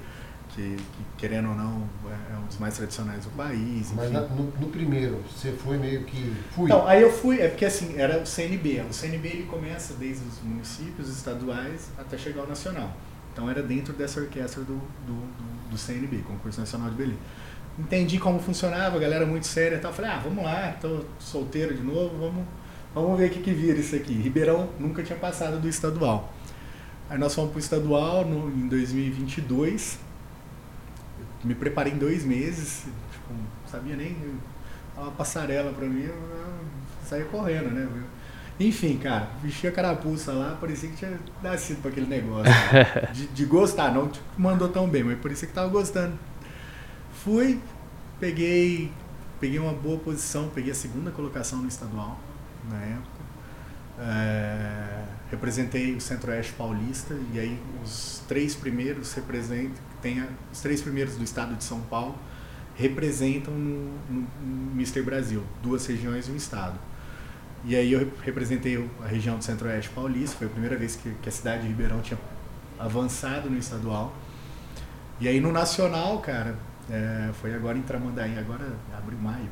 [0.50, 3.92] que, que, querendo ou não é, é um dos mais tradicionais do país.
[3.96, 6.36] Mas na, no, no, primeiro, você foi meio que.
[6.52, 6.66] Fui.
[6.66, 8.82] Então, aí eu fui, é porque assim, era o CNB.
[8.90, 12.94] O CNB ele começa desde os municípios estaduais até chegar ao nacional.
[13.32, 17.18] Então era dentro dessa orquestra do, do, do, do CNB, Concurso Nacional de Belém.
[17.78, 19.94] Entendi como funcionava, a galera muito séria e tal.
[19.94, 22.46] Falei, ah, vamos lá, tô solteiro de novo, vamos,
[22.94, 24.14] vamos ver o que, que vira isso aqui.
[24.14, 26.34] Ribeirão nunca tinha passado do estadual.
[27.10, 30.00] Aí nós fomos pro estadual no, em 2022.
[31.44, 34.16] Me preparei em dois meses, tipo, não sabia nem
[34.98, 36.16] uma passarela pra mim, eu
[37.06, 37.88] saía correndo, né?
[38.60, 42.52] Enfim, cara, vestia a carapuça lá, parecia que tinha nascido para aquele negócio.
[43.14, 46.20] de, de, gostar, não tipo, mandou tão bem, mas parecia que tava gostando.
[47.24, 47.58] Fui,
[48.20, 48.92] peguei,
[49.40, 52.20] peguei uma boa posição, peguei a segunda colocação no estadual
[52.70, 53.20] na época.
[54.02, 60.82] É, representei o Centro-Oeste Paulista e aí os três primeiros representam, tem a, os três
[60.82, 62.16] primeiros do estado de São Paulo
[62.76, 66.80] representam no, no, no Mister Brasil, duas regiões e um estado.
[67.66, 71.28] E aí eu representei a região do Centro-Oeste Paulista, foi a primeira vez que, que,
[71.28, 72.20] a cidade de Ribeirão tinha
[72.78, 74.14] avançado no estadual.
[75.20, 76.56] E aí no nacional, cara,
[76.90, 78.66] é, foi agora em Tramandaí, agora
[78.98, 79.50] abre maio,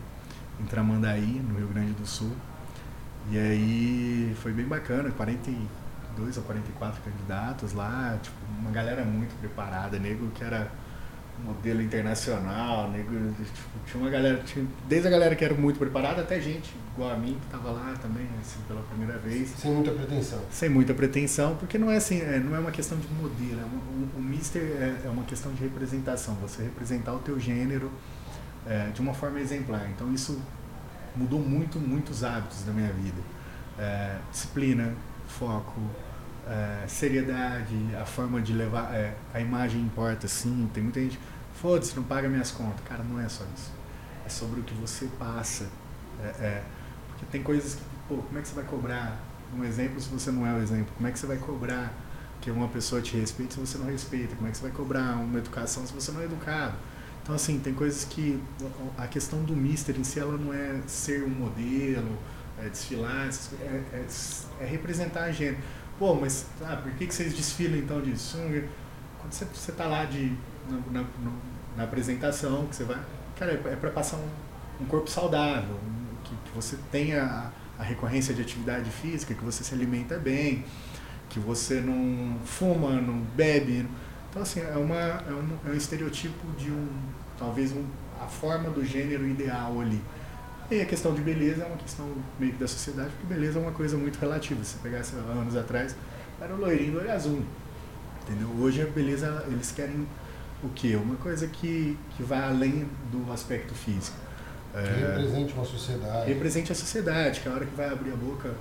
[0.60, 2.32] em Tramandaí, no Rio Grande do Sul.
[3.30, 10.00] E aí foi bem bacana, 42 ou 44 candidatos lá, tipo, uma galera muito preparada,
[10.00, 10.72] nego que era
[11.44, 16.40] modelo internacional, tipo, tinha uma galera, tinha, desde a galera que era muito preparada até
[16.42, 19.50] gente igual a mim que estava lá também, assim, pela primeira vez.
[19.50, 20.40] Sem muita pretensão.
[20.50, 23.64] Sem muita pretensão, porque não é assim, é, não é uma questão de modelo, é
[23.64, 27.92] o, o Mister é, é, uma questão de representação, você representar o teu gênero
[28.66, 29.88] é, de uma forma exemplar.
[29.92, 30.42] Então isso
[31.16, 33.22] mudou muito, muitos hábitos da minha vida.
[33.78, 34.94] É, disciplina,
[35.28, 35.80] foco,
[36.48, 38.94] é, seriedade, a forma de levar.
[38.94, 40.70] É, a imagem importa, sim.
[40.74, 41.20] Tem muita gente.
[41.54, 42.80] Foda-se, não paga minhas contas.
[42.88, 43.72] Cara, não é só isso.
[44.26, 45.68] É sobre o que você passa.
[46.22, 46.64] É, é,
[47.10, 49.20] porque tem coisas que, pô, como é que você vai cobrar
[49.56, 50.94] um exemplo se você não é o exemplo?
[50.96, 51.94] Como é que você vai cobrar
[52.42, 54.36] que uma pessoa te respeite se você não respeita?
[54.36, 56.76] Como é que você vai cobrar uma educação se você não é educado?
[57.24, 58.42] Então, assim, tem coisas que.
[58.98, 62.18] A questão do mister em si, ela não é ser um modelo,
[62.58, 63.30] é desfilar,
[63.60, 64.06] é, é,
[64.62, 65.60] é representar a gente.
[65.98, 68.38] Pô, mas ah, por que, que vocês desfilam então disso?
[69.20, 70.32] Quando você, você tá lá de,
[70.70, 71.08] na, na,
[71.76, 73.00] na apresentação, que você vai.
[73.36, 75.80] Cara, é, é para passar um, um, corpo saudável,
[76.24, 80.66] que, que, você tenha a, a, recorrência de atividade física, que você se alimenta bem,
[81.30, 83.88] que você não fuma, não bebe.
[84.30, 86.88] Então, assim, é, uma, é, um, é um estereotipo de um.
[87.40, 87.84] talvez um,
[88.22, 90.02] a forma do gênero ideal ali.
[90.70, 92.06] E a questão de beleza é uma questão
[92.38, 94.62] meio que da sociedade, porque beleza é uma coisa muito relativa.
[94.64, 95.96] Se você pegasse anos atrás,
[96.42, 97.42] era o loirinho do olho azul.
[98.24, 98.50] Entendeu?
[98.60, 100.06] Hoje a beleza, eles querem
[100.62, 100.98] o quê?
[100.98, 104.18] Uma coisa que, que vai além do aspecto físico.
[104.74, 106.34] Que é, represente uma sociedade.
[106.34, 108.54] Represente a sociedade, que a hora que vai abrir a boca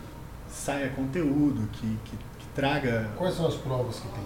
[0.49, 3.11] saia conteúdo, que, que, que traga.
[3.17, 4.25] Quais são as provas que tem?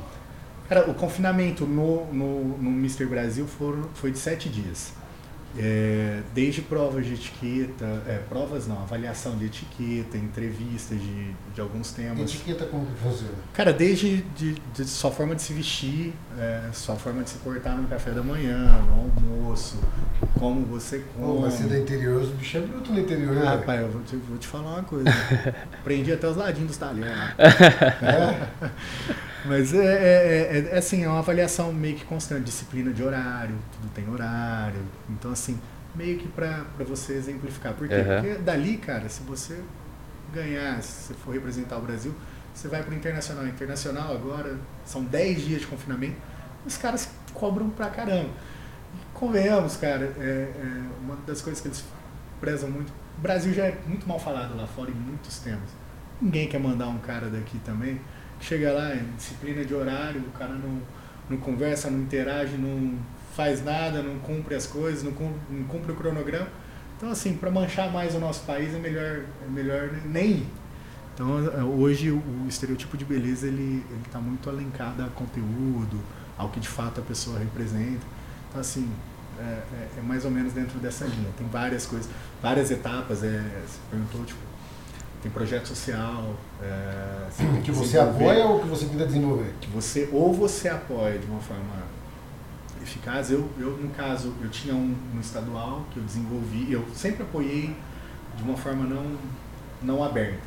[0.68, 4.92] Cara, o confinamento no, no, no Mister Brasil foram, foi de sete dias.
[5.58, 11.92] É, desde provas de etiqueta, é, provas não, avaliação de etiqueta, entrevistas de, de alguns
[11.92, 12.20] temas.
[12.20, 13.34] Etiqueta como que funciona?
[13.52, 17.76] Cara, desde de, de sua forma de se vestir, é, sua forma de se portar
[17.76, 19.78] no café da manhã, no almoço,
[20.38, 21.40] como você come.
[21.40, 23.46] Mas você da interior, os bichos é bruto no interior, ah, né?
[23.46, 25.10] Rapaz, eu vou te, vou te falar uma coisa.
[25.80, 27.10] Aprendi até os ladinhos dos talheres.
[27.40, 28.50] é?
[29.44, 33.54] Mas é, é, é, é, assim, é uma avaliação meio que constante, disciplina de horário,
[33.72, 34.80] tudo tem horário.
[35.08, 35.58] Então, assim,
[35.94, 37.74] meio que para você exemplificar.
[37.74, 37.94] Por quê?
[37.94, 38.22] Uhum.
[38.22, 39.60] Porque dali, cara, se você
[40.32, 42.14] ganhar, se você for representar o Brasil,
[42.54, 43.46] você vai para o internacional.
[43.46, 46.16] Internacional agora são 10 dias de confinamento,
[46.66, 48.30] os caras cobram pra caramba.
[48.94, 51.84] E convenhamos, cara, é, é, uma das coisas que eles
[52.40, 52.92] prezam muito.
[53.18, 55.70] O Brasil já é muito mal falado lá fora em muitos temas.
[56.20, 58.00] Ninguém quer mandar um cara daqui também
[58.40, 60.80] chega lá, é disciplina de horário, o cara não,
[61.28, 62.98] não conversa, não interage, não
[63.36, 66.48] faz nada, não cumpre as coisas, não cumpre, não cumpre o cronograma.
[66.96, 70.46] Então, assim, para manchar mais o nosso país é melhor, é melhor nem ir.
[71.14, 71.28] Então,
[71.78, 76.00] hoje o estereotipo de beleza ele está muito alencado a conteúdo,
[76.36, 78.04] ao que de fato a pessoa representa.
[78.48, 78.90] Então, assim,
[79.38, 81.28] é, é, é mais ou menos dentro dessa linha.
[81.36, 82.10] Tem várias coisas,
[82.42, 83.22] várias etapas.
[83.22, 84.40] É, você perguntou, tipo,
[85.22, 86.34] tem projeto social.
[86.62, 87.28] É,
[87.62, 89.54] que você apoia ou que você tenta desenvolver?
[89.60, 91.90] Que você, ou você apoia de uma forma
[92.82, 93.30] eficaz.
[93.30, 97.74] Eu, eu no caso, eu tinha um no estadual que eu desenvolvi, eu sempre apoiei
[98.36, 99.16] de uma forma não,
[99.82, 100.40] não aberta.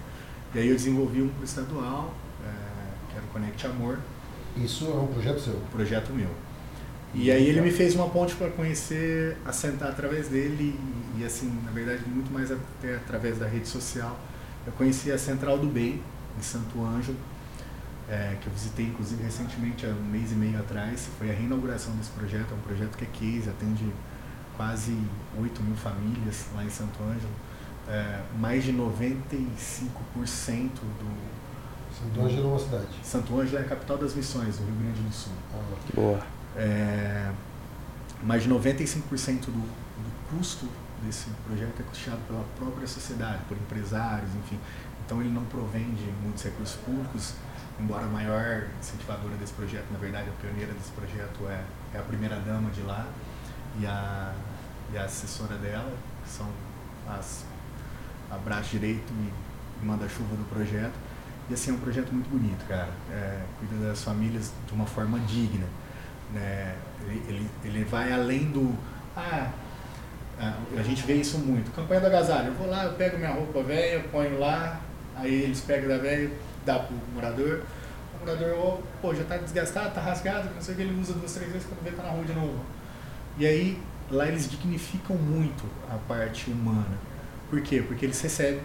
[0.53, 2.13] E aí eu desenvolvi um estadual,
[2.45, 2.49] é,
[3.09, 3.99] que era o Connect Amor.
[4.57, 5.55] Isso é um projeto seu?
[5.55, 6.29] Um projeto meu.
[7.15, 10.75] E aí ele me fez uma ponte para conhecer, assentar através dele
[11.15, 14.17] e, e, assim, na verdade, muito mais até através da rede social
[14.65, 16.01] eu conheci a Central do Bem,
[16.37, 17.17] em Santo Ângelo,
[18.09, 21.07] é, que eu visitei inclusive recentemente, há um mês e meio atrás.
[21.17, 22.51] Foi a reinauguração desse projeto.
[22.51, 23.85] É um projeto que é case, atende
[24.55, 24.97] quase
[25.39, 27.33] 8 mil famílias lá em Santo Ângelo.
[27.87, 29.19] é, mais de 95%
[30.99, 31.43] do.
[31.93, 32.87] Santo Ângelo é uma cidade.
[33.03, 35.33] Santo Ângelo é a capital das missões do Rio Grande do Sul.
[35.53, 36.19] Ah, Boa.
[36.55, 37.31] É,
[38.23, 40.67] mais de 95% do, do custo
[41.05, 44.59] desse projeto é custeado pela própria sociedade, por empresários, enfim.
[45.05, 47.33] Então ele não provém de muitos recursos públicos,
[47.79, 51.63] embora a maior incentivadora desse projeto, na verdade a pioneira desse projeto é,
[51.93, 53.05] é a primeira dama de lá
[53.79, 54.33] e a,
[54.93, 55.91] e a assessora dela,
[56.23, 56.47] que são
[57.07, 57.45] as,
[58.31, 60.93] a braço direito e manda-chuva do projeto.
[61.49, 62.89] E assim, é um projeto muito bonito, cara.
[63.11, 65.65] É, cuida das famílias de uma forma digna.
[66.33, 66.75] Né?
[67.01, 68.73] Ele, ele, ele vai além do.
[69.15, 69.51] Ah,
[70.77, 71.71] a gente vê isso muito.
[71.71, 72.47] Campanha do agasalho.
[72.47, 74.79] Eu vou lá, eu pego minha roupa velha, ponho lá,
[75.15, 76.31] aí eles pegam da velha,
[76.65, 77.61] dá pro morador.
[78.15, 81.13] O morador, oh, pô, já tá desgastado, tá rasgado, não sei o que, ele usa
[81.13, 82.59] duas, três vezes quando vê tá na rua de novo.
[83.37, 86.97] E aí, lá eles dignificam muito a parte humana.
[87.49, 87.83] Por quê?
[87.85, 88.61] Porque eles recebem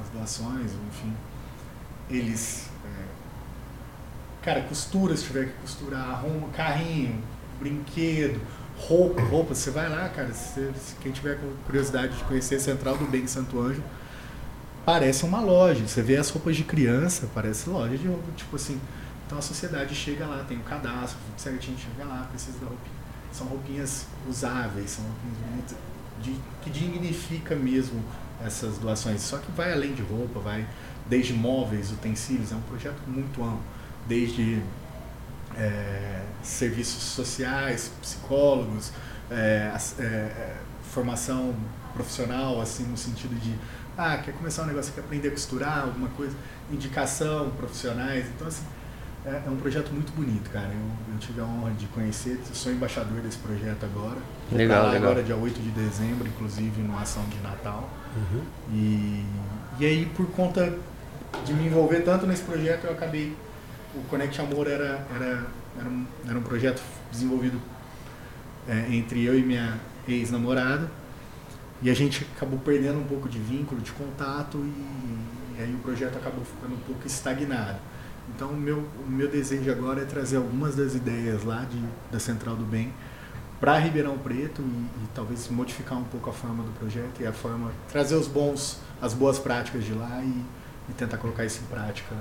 [0.00, 1.12] as doações, enfim.
[2.10, 2.68] Eles.
[2.84, 3.04] É,
[4.42, 7.22] cara, costura se tiver que costurar, arruma carrinho,
[7.58, 8.40] brinquedo,
[8.78, 9.54] roupa, roupa.
[9.54, 13.22] Você vai lá, cara, se, se quem tiver curiosidade de conhecer a Central do Bem
[13.22, 13.82] em Santo Anjo,
[14.84, 15.86] parece uma loja.
[15.86, 18.80] Você vê as roupas de criança, parece loja de roupa, tipo assim.
[19.26, 22.66] Então a sociedade chega lá, tem o um cadastro, tudo certinho, chega lá, precisa da
[22.66, 23.02] roupinha.
[23.32, 25.76] São roupinhas usáveis, são roupinhas bonitas,
[26.20, 28.02] de, que dignifica mesmo
[28.44, 29.22] essas doações.
[29.22, 30.66] Só que vai além de roupa, vai
[31.08, 33.62] desde móveis, utensílios, é um projeto muito amplo,
[34.06, 34.62] desde
[35.56, 38.92] é, serviços sociais, psicólogos,
[39.30, 40.56] é, é,
[40.92, 41.54] formação
[41.94, 43.54] profissional, assim, no sentido de,
[43.96, 46.36] ah, quer começar um negócio, quer aprender a costurar, alguma coisa,
[46.70, 48.64] indicação, profissionais, então assim,
[49.24, 53.20] é, um projeto muito bonito, cara, eu, eu tive a honra de conhecer, sou embaixador
[53.20, 54.18] desse projeto agora,
[54.50, 55.10] legal, legal.
[55.10, 58.42] agora dia 8 de dezembro, inclusive, numa ação de Natal, uhum.
[58.72, 59.24] e,
[59.78, 60.76] e aí por conta
[61.44, 63.34] de me envolver tanto nesse projeto, eu acabei
[63.94, 65.46] o Connect Amor era, era,
[65.78, 67.60] era, um, era um projeto desenvolvido
[68.68, 69.78] é, entre eu e minha
[70.08, 70.90] ex-namorada.
[71.82, 75.78] E a gente acabou perdendo um pouco de vínculo, de contato, e, e aí o
[75.78, 77.78] projeto acabou ficando um pouco estagnado.
[78.34, 82.20] Então, o meu, o meu desejo agora é trazer algumas das ideias lá de, da
[82.20, 82.92] Central do Bem
[83.60, 87.32] para Ribeirão Preto e, e, talvez modificar um pouco a forma do projeto e a
[87.32, 90.44] forma trazer os bons, as boas práticas de lá e,
[90.88, 92.14] e tentar colocar isso em prática.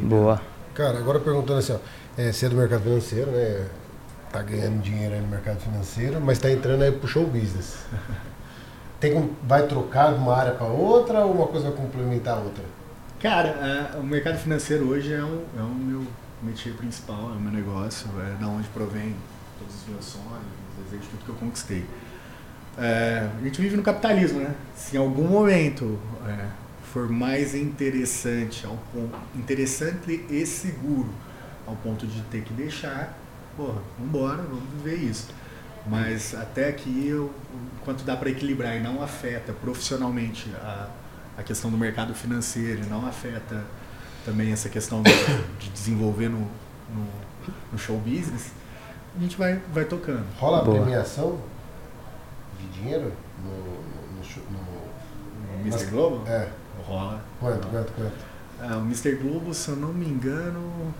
[0.00, 0.40] Boa.
[0.78, 1.78] Cara, agora perguntando assim, ó,
[2.16, 3.66] é, você é do mercado financeiro, né?
[4.30, 7.78] Tá ganhando dinheiro aí no mercado financeiro, mas tá entrando aí pro show business.
[9.00, 12.62] Tem, vai trocar de uma área para outra ou uma coisa vai complementar a outra?
[13.18, 16.06] Cara, o mercado financeiro hoje é o, é o meu
[16.40, 19.16] métier principal, é o meu negócio, é da onde provém
[19.58, 20.46] todos os meus sonhos,
[20.78, 21.84] os desejos, tudo que eu conquistei.
[22.78, 24.54] É, a gente vive no capitalismo, né?
[24.76, 26.67] Se em algum momento é,
[26.98, 31.08] for mais interessante, ao ponto, interessante e seguro,
[31.66, 33.16] ao ponto de ter que deixar,
[33.56, 35.28] porra, vambora, vamos viver isso.
[35.86, 37.32] Mas até aqui, eu,
[37.80, 40.88] enquanto dá para equilibrar e não afeta profissionalmente a,
[41.38, 43.64] a questão do mercado financeiro, não afeta
[44.24, 45.10] também essa questão de,
[45.60, 47.06] de desenvolver no, no,
[47.72, 48.50] no, show business,
[49.16, 50.26] a gente vai, vai tocando.
[50.36, 50.82] Rola Boa.
[50.82, 51.38] premiação
[52.58, 55.86] de dinheiro no, no, no, no Mr.
[55.86, 56.28] Globo?
[56.28, 56.48] É.
[56.86, 57.20] Rola.
[57.40, 58.12] Quanto, quanto, quanto?
[58.60, 59.14] Ah, o Mr.
[59.16, 60.92] Globo, se eu não me engano,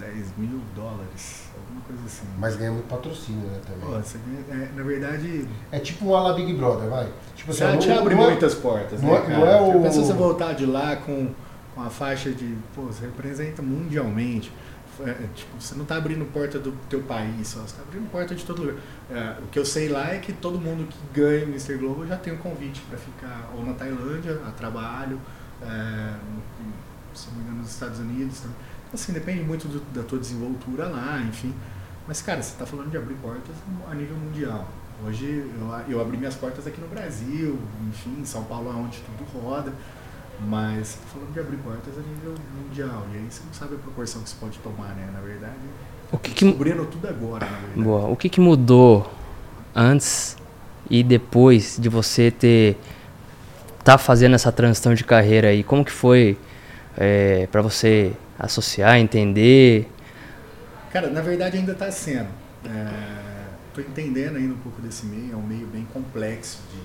[0.00, 2.26] é 10 mil dólares, alguma coisa assim.
[2.38, 3.80] Mas ganha muito patrocínio, né, também.
[3.80, 5.46] Pô, você ganha, é, na verdade...
[5.70, 7.08] É tipo um ala Big Brother, vai.
[7.36, 9.38] Tipo, você te abre não muitas portas, não né, é, cara?
[9.38, 9.82] Não é o...
[9.82, 11.30] Pensa você voltar de lá com,
[11.74, 12.56] com a faixa de...
[12.74, 14.50] Pô, você representa mundialmente.
[15.00, 18.34] É, tipo, você não está abrindo porta do teu país, só, você está abrindo porta
[18.34, 18.76] de todo lugar.
[19.10, 21.76] É, o que eu sei lá é que todo mundo que ganha o Mr.
[21.76, 25.18] Globo já tem um convite para ficar ou na Tailândia, a trabalho,
[25.62, 26.14] é,
[27.14, 28.40] se não me engano, nos Estados Unidos.
[28.40, 28.52] Então,
[28.92, 31.54] assim, depende muito do, da tua desenvoltura lá, enfim.
[32.06, 33.54] Mas, cara, você está falando de abrir portas
[33.90, 34.68] a nível mundial.
[35.04, 37.58] Hoje eu, eu abri minhas portas aqui no Brasil,
[37.88, 39.72] enfim, em São Paulo é onde tudo roda.
[40.40, 43.06] Mas falando de abrir portas a nível mundial.
[43.12, 45.08] E aí você não sabe a proporção que você pode tomar, né?
[45.12, 45.54] Na verdade,
[46.12, 47.82] o que que descobrindo tudo agora, na verdade.
[47.82, 48.06] Boa.
[48.08, 49.10] O que, que mudou
[49.74, 50.36] antes
[50.90, 52.76] e depois de você ter
[53.82, 55.64] tá fazendo essa transição de carreira aí?
[55.64, 56.36] Como que foi
[56.96, 59.88] é, para você associar, entender?
[60.92, 62.28] Cara, na verdade ainda está sendo.
[63.68, 65.32] Estou é, entendendo ainda um pouco desse meio.
[65.32, 66.80] É um meio bem complexo de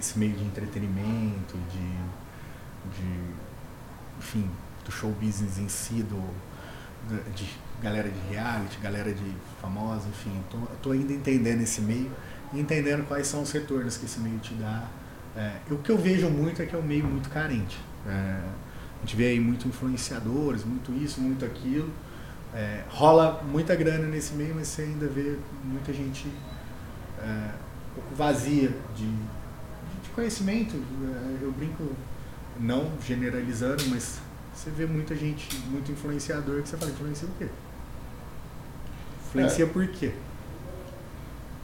[0.00, 1.98] esse meio de entretenimento, de
[2.88, 4.48] de, enfim,
[4.84, 6.22] do show business em si, do,
[7.34, 7.48] de
[7.80, 12.10] galera de reality, galera de famosa, enfim, tô, tô ainda entendendo esse meio
[12.52, 14.84] entendendo quais são os retornos que esse meio te dá.
[15.36, 17.78] É, o que eu vejo muito é que é um meio muito carente.
[18.06, 21.90] É, a gente vê aí muito influenciadores, muito isso, muito aquilo.
[22.54, 26.26] É, rola muita grana nesse meio, mas você ainda vê muita gente
[27.20, 27.50] é,
[27.90, 30.76] um pouco vazia de, de conhecimento.
[30.76, 31.84] É, eu brinco,
[32.58, 34.18] não generalizando, mas
[34.54, 37.46] você vê muita gente, muito influenciador que você fala, influencia o quê?
[39.28, 39.68] Influencia É.
[39.68, 40.12] por quê?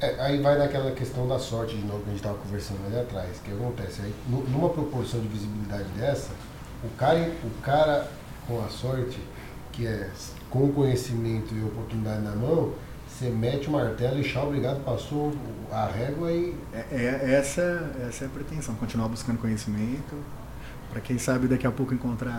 [0.00, 2.98] É, aí vai naquela questão da sorte de novo que a gente estava conversando ali
[3.00, 3.38] atrás.
[3.38, 4.02] O que acontece?
[4.02, 6.30] Aí, nu- numa proporção de visibilidade dessa,
[6.82, 8.10] o cara, o cara
[8.46, 9.18] com a sorte,
[9.72, 10.10] que é
[10.50, 12.74] com conhecimento e oportunidade na mão,
[13.08, 15.32] você mete o martelo e tchau, obrigado, passou
[15.70, 16.54] a régua e.
[16.72, 20.16] É, é- essa, essa é a pretensão, continuar buscando conhecimento,
[20.94, 22.38] para quem sabe daqui a pouco encontrar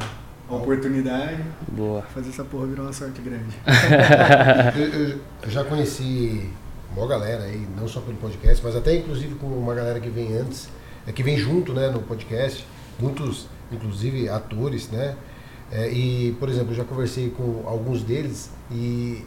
[0.50, 2.02] a oportunidade, Boa.
[2.04, 3.54] fazer essa porra virar uma sorte grande.
[4.80, 6.50] Eu, eu- eu já conheci
[6.96, 10.38] uma galera aí, não só pelo podcast, mas até inclusive com uma galera que vem
[10.38, 10.70] antes,
[11.06, 12.66] é, que vem junto né, no podcast,
[12.98, 15.16] muitos, inclusive, atores, né?
[15.70, 19.26] É, e, por exemplo, eu já conversei com alguns deles e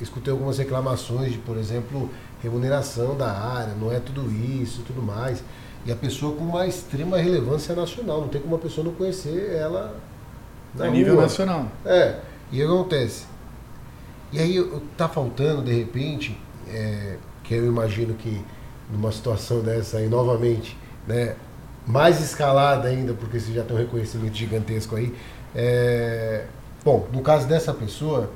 [0.00, 2.08] escutei algumas reclamações de, por exemplo,
[2.40, 5.42] remuneração da área, não é tudo isso tudo mais.
[5.86, 9.52] E a pessoa com uma extrema relevância nacional, não tem como a pessoa não conhecer
[9.56, 9.94] ela
[10.74, 11.22] na a nível rua.
[11.24, 11.68] nacional.
[11.84, 12.20] É,
[12.50, 13.26] e acontece?
[14.32, 16.36] E aí eu- tá faltando, de repente,
[16.68, 18.42] é, que eu imagino que
[18.90, 20.76] numa situação dessa aí, novamente,
[21.06, 21.36] né,
[21.86, 25.14] mais escalada ainda, porque você já tem um reconhecimento gigantesco aí.
[25.56, 26.46] é,
[26.84, 28.28] bom, no caso dessa pessoa,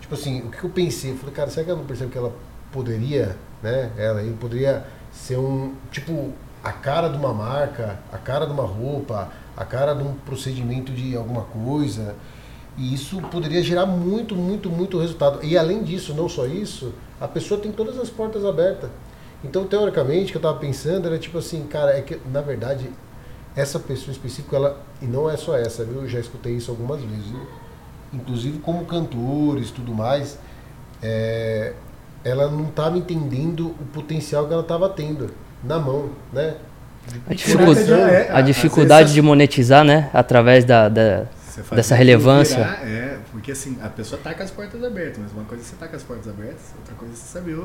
[0.00, 1.10] tipo assim, o que eu pensei?
[1.10, 2.32] Eu falei, cara, será que ela não percebe que ela
[2.72, 6.32] poderia, né, ela aí poderia ser um, tipo,
[6.62, 10.92] a cara de uma marca, a cara de uma roupa, a cara de um procedimento
[10.92, 12.14] de alguma coisa.
[12.76, 15.44] E isso poderia gerar muito, muito, muito resultado.
[15.44, 18.90] E além disso, não só isso, a pessoa tem todas as portas abertas.
[19.44, 22.88] Então, teoricamente, o que eu estava pensando era tipo assim, cara, é que na verdade
[23.54, 26.02] essa pessoa específica, ela, e não é só essa, viu?
[26.02, 27.46] Eu já escutei isso algumas vezes, viu?
[28.12, 30.38] inclusive como cantores tudo mais,
[31.02, 31.74] é,
[32.22, 35.30] ela não estava entendendo o potencial que ela estava tendo
[35.64, 36.56] na mão, né?
[37.28, 40.08] A, dificu- é, a dificuldade vezes- de monetizar, né?
[40.14, 41.24] Através da, da-
[41.72, 42.56] Dessa relevância.
[42.56, 45.66] virar, é, porque assim, a pessoa tá com as portas abertas, mas uma coisa é
[45.66, 47.58] você tá com as portas abertas, outra coisa é você saber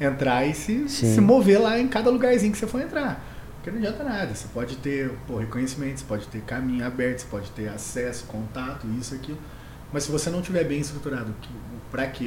[0.00, 1.14] entrar e se, Sim.
[1.14, 3.22] se mover lá em cada lugarzinho que você for entrar.
[3.56, 4.34] Porque não adianta nada.
[4.34, 8.86] Você pode ter pô, reconhecimento, você pode ter caminho aberto, você pode ter acesso, contato,
[8.98, 9.38] isso, aquilo.
[9.92, 11.48] Mas se você não tiver bem estruturado o que-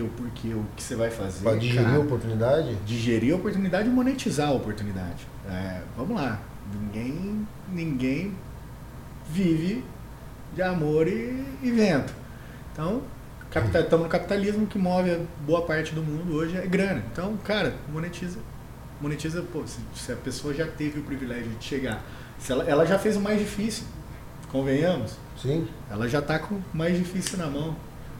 [0.02, 1.44] o porquê, o que você vai fazer.
[1.44, 2.76] Para digerir cara, a oportunidade.
[2.86, 5.26] digerir a oportunidade e monetizar a oportunidade.
[5.50, 6.40] É, vamos lá.
[6.72, 8.34] Ninguém, ninguém
[9.30, 9.84] vive
[10.54, 12.14] de amor e, e vento.
[12.72, 13.02] Então,
[13.56, 17.04] estamos no capitalismo que move a boa parte do mundo hoje é grana.
[17.12, 18.38] Então, cara, monetiza.
[19.02, 22.02] Monetiza, pô, se, se a pessoa já teve o privilégio de chegar,
[22.40, 23.84] se ela, ela já fez o mais difícil,
[24.56, 25.68] convenhamos, Sim.
[25.92, 27.76] ela já está com o mais difícil na mão.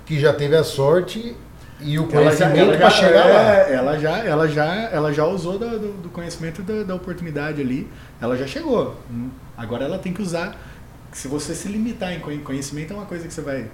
[0.06, 1.36] Que já teve a sorte
[1.80, 3.54] e o conhecimento para chegar lá.
[3.56, 7.90] é, ela já, ela já, ela já usou do, do conhecimento da, da oportunidade ali.
[8.22, 8.96] Ela já chegou.
[9.58, 10.56] Agora ela tem que usar.
[11.12, 13.68] Se você se limitar em conhe- conhecimento é uma coisa que você vai,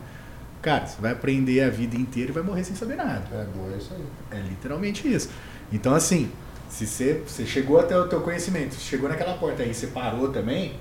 [0.61, 3.23] cara, você vai aprender a vida inteira e vai morrer sem saber nada.
[3.33, 4.39] É bom, é isso aí.
[4.39, 5.29] É literalmente isso.
[5.73, 6.29] Então assim,
[6.69, 10.73] se você, você chegou até o teu conhecimento, chegou naquela porta aí, você parou também,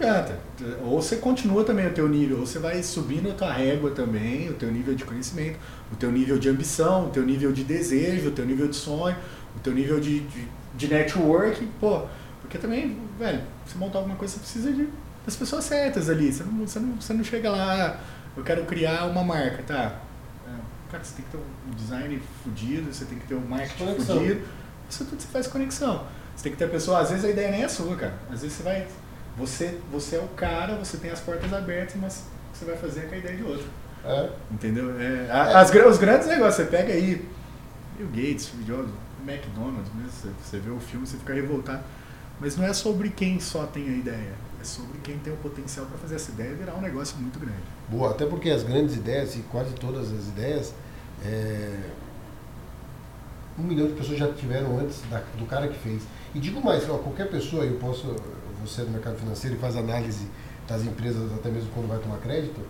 [0.00, 0.38] adianta.
[0.84, 4.48] Ou você continua também o teu nível, ou você vai subindo a tua régua também,
[4.50, 5.58] o teu nível de conhecimento,
[5.92, 9.16] o teu nível de ambição, o teu nível de desejo, o teu nível de sonho,
[9.56, 12.02] o teu nível de, de, de network, pô.
[12.40, 14.88] Porque também, velho, você montar alguma coisa, você precisa de,
[15.24, 16.32] das pessoas certas ali.
[16.32, 18.00] Você não, você, não, você não chega lá, "Ah,
[18.36, 20.00] eu quero criar uma marca, tá?
[20.46, 20.50] É,
[20.90, 24.18] Cara, você tem que ter um design fudido, você tem que ter um marketing Conexão.
[24.18, 24.40] fudido.
[24.90, 26.04] Isso tudo você faz conexão.
[26.36, 28.14] Você tem que ter a pessoa, às vezes a ideia nem é sua, cara.
[28.30, 28.86] Às vezes você vai.
[29.36, 32.76] Você, você é o cara, você tem as portas abertas, mas o que você vai
[32.76, 33.66] fazer é com a ideia de outro.
[34.04, 34.30] É.
[34.50, 35.00] Entendeu?
[35.00, 37.26] É, a- as os grandes negócios, você pega aí
[37.96, 38.90] Bill Gates, Jobs,
[39.26, 41.82] McDonald's, mesmo, você, você vê o filme, você fica revoltado.
[42.40, 45.86] Mas não é sobre quem só tem a ideia, é sobre quem tem o potencial
[45.86, 47.62] para fazer essa ideia virar um negócio muito grande.
[47.88, 50.74] Boa, até porque as grandes ideias, e quase todas as ideias,
[51.24, 51.78] é,
[53.58, 56.02] um milhão de pessoas já tiveram antes da- do cara que fez.
[56.34, 58.16] E digo mais, ó, qualquer pessoa, eu posso,
[58.66, 60.26] você é do mercado financeiro e faz análise
[60.68, 62.60] das empresas até mesmo quando vai tomar crédito,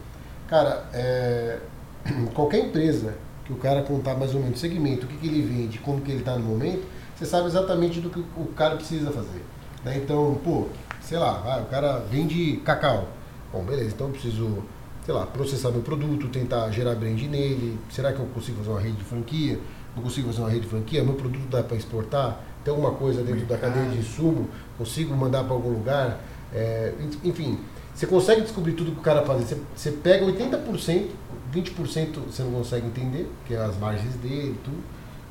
[0.49, 1.59] cara, é,
[2.35, 3.15] qualquer empresa
[3.45, 6.01] que o cara contar mais ou menos o segmento, o que, que ele vende, como
[6.01, 6.85] que ele está no momento,
[7.17, 9.45] você sabe exatamente do que o cara precisa fazer.
[9.85, 9.97] né?
[9.97, 10.69] Então, pô,
[11.01, 13.09] sei lá, o cara vende cacau.
[13.53, 14.65] Bom, beleza, então eu preciso,
[15.05, 17.79] sei lá, processar meu produto, tentar gerar brand nele.
[17.91, 19.59] Será que eu consigo fazer uma rede de franquia?
[19.95, 23.23] não consigo fazer uma rede de franquia, meu produto dá para exportar, tem alguma coisa
[23.23, 24.49] dentro da cadeia de insumo,
[24.79, 26.21] consigo mandar para algum lugar,
[26.55, 26.93] é,
[27.25, 27.59] enfim,
[27.95, 29.45] você consegue descobrir tudo que o cara faz.
[29.45, 31.09] Você, você pega 80%,
[31.55, 34.79] 20% você não consegue entender, que é as margens dele, tudo,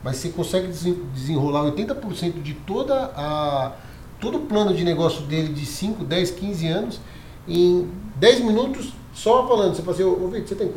[0.03, 3.73] mas você consegue desenrolar 80% de toda a
[4.19, 7.01] todo o plano de negócio dele de 5, 10, 15 anos
[7.47, 9.75] em 10 minutos só falando.
[9.75, 10.71] Você fala assim, ô, Vitor, você tem,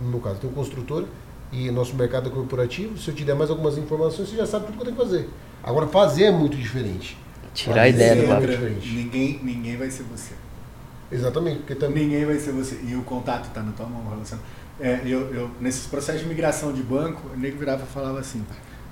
[0.00, 1.04] no meu caso, tem um construtor
[1.52, 4.66] e nosso mercado é corporativo, se eu te der mais algumas informações, você já sabe
[4.66, 5.28] tudo que eu tenho que fazer.
[5.62, 7.16] Agora, fazer é muito diferente.
[7.54, 8.46] Tirar a ideia do lado.
[8.46, 10.34] Ninguém, ninguém vai ser você.
[11.10, 11.58] Exatamente.
[11.58, 12.04] Porque também...
[12.04, 12.80] Ninguém vai ser você.
[12.84, 14.22] E o contato está na tua mão,
[14.80, 18.44] É, eu, eu, nesses processos de migração de banco, o nego virava e falava assim,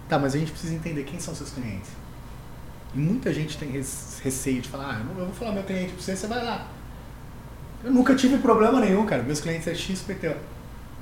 [0.08, 1.90] tá, mas a gente precisa entender quem são seus clientes.
[2.94, 6.16] E muita gente tem receio de falar, ah, eu, vou falar meu cliente para você,
[6.16, 6.66] você vai lá.
[7.84, 9.22] Eu nunca tive problema nenhum, cara.
[9.22, 10.36] Meus clientes é XPTO.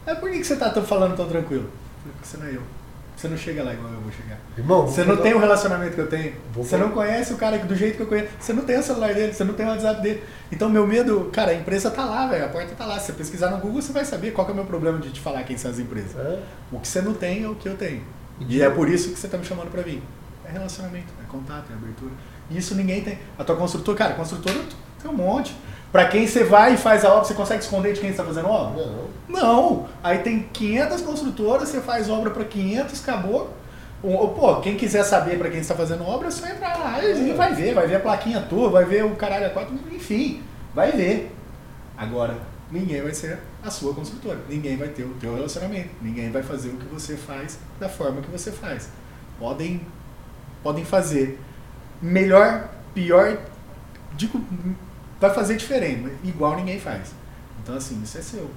[0.04, 1.70] É por que, que você está falando tão tranquilo?
[2.02, 2.62] Porque você não é eu.
[3.16, 4.38] Você não chega lá igual eu vou chegar.
[4.58, 6.34] Irmão, você não tem o relacionamento que eu tenho.
[6.52, 8.28] Você não conhece o cara do jeito que eu conheço.
[8.38, 10.22] Você não tem o celular dele, você não tem o WhatsApp dele.
[10.52, 12.44] Então, meu medo, cara, a empresa tá lá, velho.
[12.44, 12.98] A porta tá lá.
[12.98, 15.20] Se você pesquisar no Google, você vai saber qual é o meu problema de te
[15.20, 16.14] falar quem são as empresas.
[16.14, 16.40] É.
[16.70, 18.02] O que você não tem é o que eu tenho.
[18.38, 20.02] E, e é por isso que você tá me chamando para vir.
[20.44, 22.12] É relacionamento, é contato, é abertura.
[22.50, 23.18] E isso ninguém tem.
[23.38, 24.58] A tua construtora, cara, construtora
[25.00, 25.56] tem um monte.
[25.92, 28.48] Para quem você vai e faz a obra, você consegue esconder de quem está fazendo
[28.48, 28.84] obra?
[28.84, 29.16] Não.
[29.28, 29.88] Não.
[30.02, 33.54] Aí tem 500 construtoras, você faz obra para 500, acabou.
[34.02, 37.54] Pô, quem quiser saber para quem está fazendo obra, é só entrar lá e vai
[37.54, 40.42] ver, vai ver a plaquinha tua, vai ver o caralho a quatro, enfim,
[40.74, 41.34] vai ver.
[41.96, 42.36] Agora,
[42.70, 46.68] ninguém vai ser a sua construtora, ninguém vai ter o teu relacionamento, ninguém vai fazer
[46.68, 48.90] o que você faz da forma que você faz.
[49.40, 49.80] Podem,
[50.62, 51.40] podem fazer
[52.00, 53.38] melhor, pior,
[54.14, 54.40] digo
[55.20, 57.12] vai fazer diferente, mas igual ninguém faz.
[57.62, 58.50] Então, assim, isso é seu.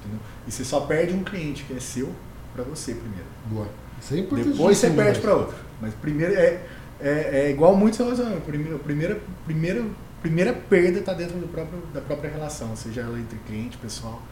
[0.00, 0.20] Entendeu?
[0.46, 2.12] E você só perde um cliente que é seu
[2.54, 3.26] para você primeiro.
[3.46, 3.68] Boa.
[4.00, 5.56] Isso é Depois você perde para outro.
[5.80, 6.62] Mas primeiro é,
[7.00, 8.44] é, é igual muitos relacionamentos.
[8.44, 9.84] Primeira, primeira, primeira,
[10.22, 14.22] primeira perda está dentro do próprio, da própria relação, seja ela entre cliente, pessoal.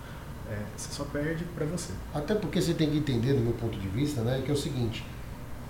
[0.50, 1.92] É, você só perde para você.
[2.14, 4.56] Até porque você tem que entender, do meu ponto de vista, né, que é o
[4.56, 5.04] seguinte: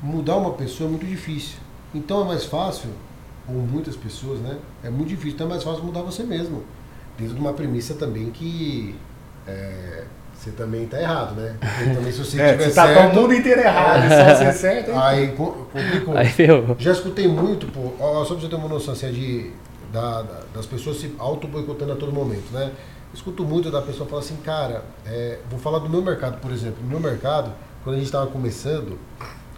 [0.00, 1.58] mudar uma pessoa é muito difícil.
[1.94, 2.90] Então é mais fácil
[3.48, 4.58] ou muitas pessoas, né?
[4.82, 6.64] É muito difícil, então é mais fácil mudar você mesmo.
[7.18, 8.94] Dentro de uma premissa também que
[9.46, 11.56] é, você também está errado, né?
[11.60, 13.16] Porque também se você é, tiver você tá certo...
[13.16, 14.92] o mundo inteiro errado, só você é certo.
[14.92, 16.16] Aí complicou.
[16.16, 16.28] Aí,
[16.78, 19.50] Já escutei muito, pô, só pra você ter uma noção assim, é de,
[19.92, 22.72] da, da, das pessoas se auto-boicotando a todo momento, né?
[23.14, 26.82] Escuto muito da pessoa falar assim, cara, é, vou falar do meu mercado, por exemplo.
[26.82, 27.52] No meu mercado,
[27.84, 28.98] quando a gente estava começando,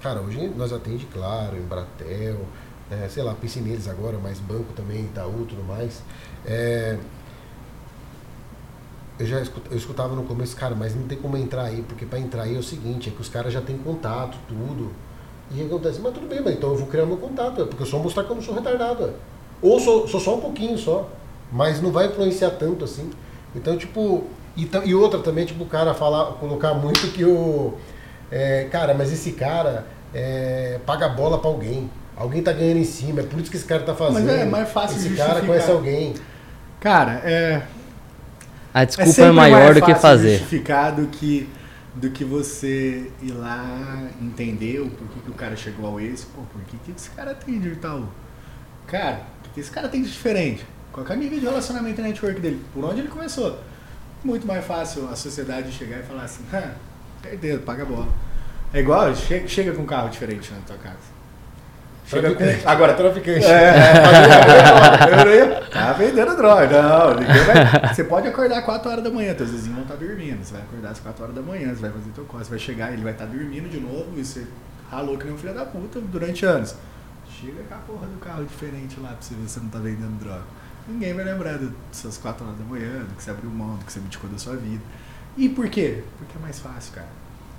[0.02, 2.40] cara, hoje nós atende, claro, Embratel,
[2.90, 6.02] é, sei lá, piscineiros agora, mas banco também, Itaú tudo mais.
[6.46, 6.98] É,
[9.18, 12.42] eu já escutava no começo, cara, mas não tem como entrar aí, porque para entrar
[12.42, 14.92] aí é o seguinte, é que os caras já têm contato, tudo.
[15.50, 17.86] E acontece, mas tudo bem, mas então eu vou criar meu contato, é porque eu
[17.86, 19.04] só mostrar que eu não sou retardado.
[19.04, 19.10] É.
[19.62, 21.08] Ou sou, sou só um pouquinho só,
[21.52, 23.10] mas não vai influenciar tanto assim.
[23.54, 24.24] Então, tipo,
[24.56, 27.74] e, e outra também, tipo, o cara falar, colocar muito que o.
[28.30, 31.88] É, cara, mas esse cara é, paga bola para alguém.
[32.16, 34.26] Alguém tá ganhando em cima, é por isso que esse cara tá fazendo.
[34.26, 36.14] Mas é mais fácil Esse cara conhece alguém.
[36.80, 37.62] Cara, é.
[38.72, 40.38] A desculpa é, é maior do que fazer.
[40.38, 41.48] justificar do que,
[41.94, 46.30] do que você ir lá entender o porquê que o cara chegou ao êxito.
[46.34, 48.08] Pô, por que, que esse cara tem de tal?
[48.86, 50.64] Cara, o que esse cara tem de diferente?
[50.92, 52.64] Qual é o nível de relacionamento e network dele?
[52.72, 53.58] Por onde ele começou?
[54.22, 56.72] Muito mais fácil a sociedade chegar e falar assim, ah,
[57.20, 58.08] perdeu, paga a bola.
[58.72, 61.13] É igual, chega, chega com um carro diferente na tua casa.
[62.06, 62.44] Chega com...
[62.68, 63.46] Agora, traficante.
[63.46, 63.72] É,
[65.40, 66.82] é, tá vendendo droga.
[66.82, 67.94] Não, ninguém vai.
[67.94, 70.44] Você pode acordar 4 horas da manhã, teus vizinhos vão estar tá dormindo.
[70.44, 72.58] Você vai acordar às 4 horas da manhã, você vai fazer teu corre, você vai
[72.58, 74.46] chegar, ele vai estar tá dormindo de novo e você
[74.90, 76.76] ralou que nem um filho da puta durante anos.
[77.26, 79.78] Chega com a porra do carro diferente lá pra você ver se você não tá
[79.78, 80.44] vendendo droga.
[80.86, 83.92] Ninguém vai lembrar dessas 4 horas da manhã, do que você abriu mão, do que
[83.92, 84.82] você abdicou da sua vida.
[85.38, 86.04] E por quê?
[86.18, 87.08] Porque é mais fácil, cara.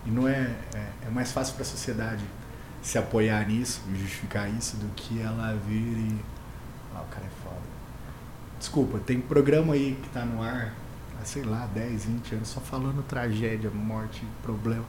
[0.05, 2.23] E não é, é, é mais fácil para a sociedade
[2.85, 6.19] se apoiar nisso justificar isso do que ela vir e.
[6.93, 7.55] Ah, o cara é foda.
[8.59, 10.71] Desculpa, tem programa aí que tá no ar
[11.19, 14.85] há, sei lá, 10, 20 anos, só falando tragédia, morte, problema.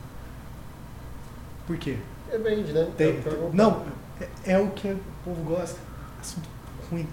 [1.66, 1.96] Por quê?
[2.30, 2.92] É vende, né?
[2.98, 3.86] Tem, é não,
[4.20, 5.80] é, é, o que o povo gosta.
[6.20, 6.48] Assunto
[6.90, 7.08] ruim.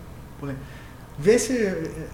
[1.18, 1.54] Vê se.
[1.54, 2.10] É, é,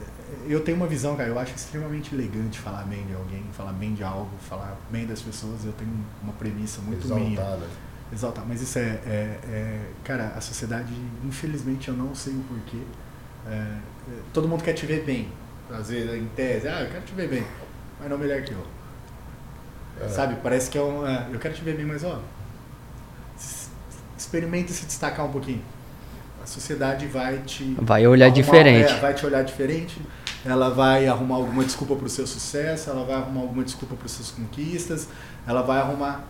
[0.48, 3.96] eu tenho uma visão, cara, eu acho extremamente elegante falar bem de alguém, falar bem
[3.96, 5.66] de algo, falar bem das pessoas.
[5.66, 5.92] Eu tenho
[6.22, 7.58] uma premissa muito Exaltada.
[7.58, 8.44] minha exaltar.
[8.48, 10.94] Mas isso é, é, é, Cara, a sociedade,
[11.26, 12.82] infelizmente, eu não sei o porquê.
[13.48, 13.80] É, é,
[14.34, 15.30] todo mundo quer te ver bem.
[15.72, 17.46] Às vezes, em tese, ah, eu quero te ver bem.
[18.00, 18.66] Mas não melhor que eu.
[20.02, 20.08] É.
[20.08, 20.38] Sabe?
[20.42, 21.06] Parece que é um.
[21.06, 22.20] É, eu quero te ver bem, mas ó.
[24.18, 25.62] experimenta se destacar um pouquinho.
[26.42, 27.76] A sociedade vai te.
[27.80, 28.92] Vai olhar arrumar- diferente.
[28.92, 30.02] é, vai te olhar diferente.
[30.46, 34.06] Ela vai arrumar alguma desculpa para o seu sucesso, ela vai arrumar alguma desculpa para
[34.06, 35.10] as suas conquistas,
[35.46, 36.24] ela vai arrumar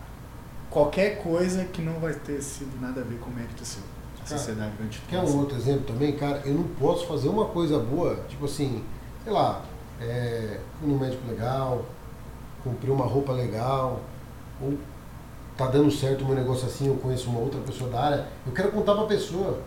[0.70, 3.82] qualquer coisa que não vai ter sido nada a ver com o mérito seu.
[3.82, 6.42] A Cara, sociedade vai te Quer um outro exemplo também, cara?
[6.44, 8.84] Eu não posso fazer uma coisa boa, tipo assim,
[9.24, 9.62] sei lá,
[10.00, 11.84] é, num médico legal,
[12.62, 14.00] comprei uma roupa legal,
[14.62, 14.74] ou
[15.56, 18.52] tá dando certo o meu negócio assim, eu conheço uma outra pessoa da área, eu
[18.52, 19.58] quero contar pra pessoa.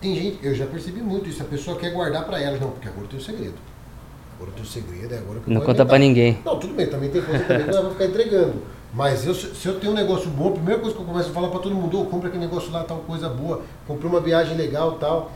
[0.00, 2.88] Tem gente, eu já percebi muito isso, a pessoa quer guardar pra ela, não, porque
[2.88, 3.54] agora eu tenho segredo.
[4.34, 6.08] Agora eu tenho segredo, é agora que eu Não vou conta pra inventar.
[6.08, 6.42] ninguém.
[6.44, 8.62] Não, tudo bem, também tem coisa também que não vai ficar entregando.
[8.92, 11.32] Mas eu, se eu tenho um negócio bom, a primeira coisa que eu começo a
[11.32, 14.56] falar pra todo mundo, oh, compra aquele negócio lá, tal coisa boa, comprei uma viagem
[14.56, 15.30] legal tal.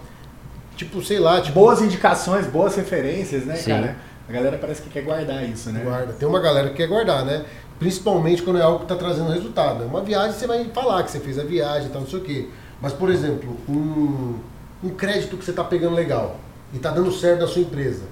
[0.77, 3.71] Tipo, sei lá, tipo, Boas indicações, boas referências, né, Sim.
[3.71, 3.97] cara?
[4.29, 5.83] A galera parece que quer guardar isso, né?
[5.85, 6.13] guarda.
[6.15, 7.45] Tem uma galera que quer guardar, né?
[7.79, 9.85] Principalmente quando é algo que está trazendo resultado.
[9.85, 12.23] Uma viagem você vai falar que você fez a viagem e tal, não sei o
[12.23, 12.49] quê.
[12.81, 14.39] Mas, por exemplo, um,
[14.83, 16.39] um crédito que você está pegando legal
[16.73, 18.03] e está dando certo na sua empresa.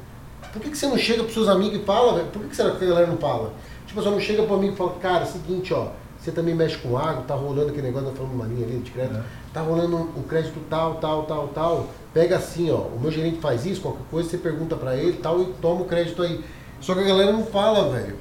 [0.53, 2.26] Por que, que você não chega para seus amigos e fala, velho?
[2.26, 3.53] Por que, que será que a galera não fala?
[3.93, 5.88] Tipo, você não chega para amigo e fala, cara, é o seguinte, ó,
[6.18, 8.90] você também mexe com água, tá rolando aquele negócio, nós falamos uma linha ali de
[8.90, 9.22] crédito, É.
[9.53, 11.88] tá rolando um, um crédito tal, tal, tal, tal.
[12.14, 15.43] Pega assim, ó, o meu gerente faz isso, qualquer coisa, você pergunta para ele tal
[15.43, 16.43] e toma o crédito aí.
[16.80, 18.16] Só que a galera não fala, velho.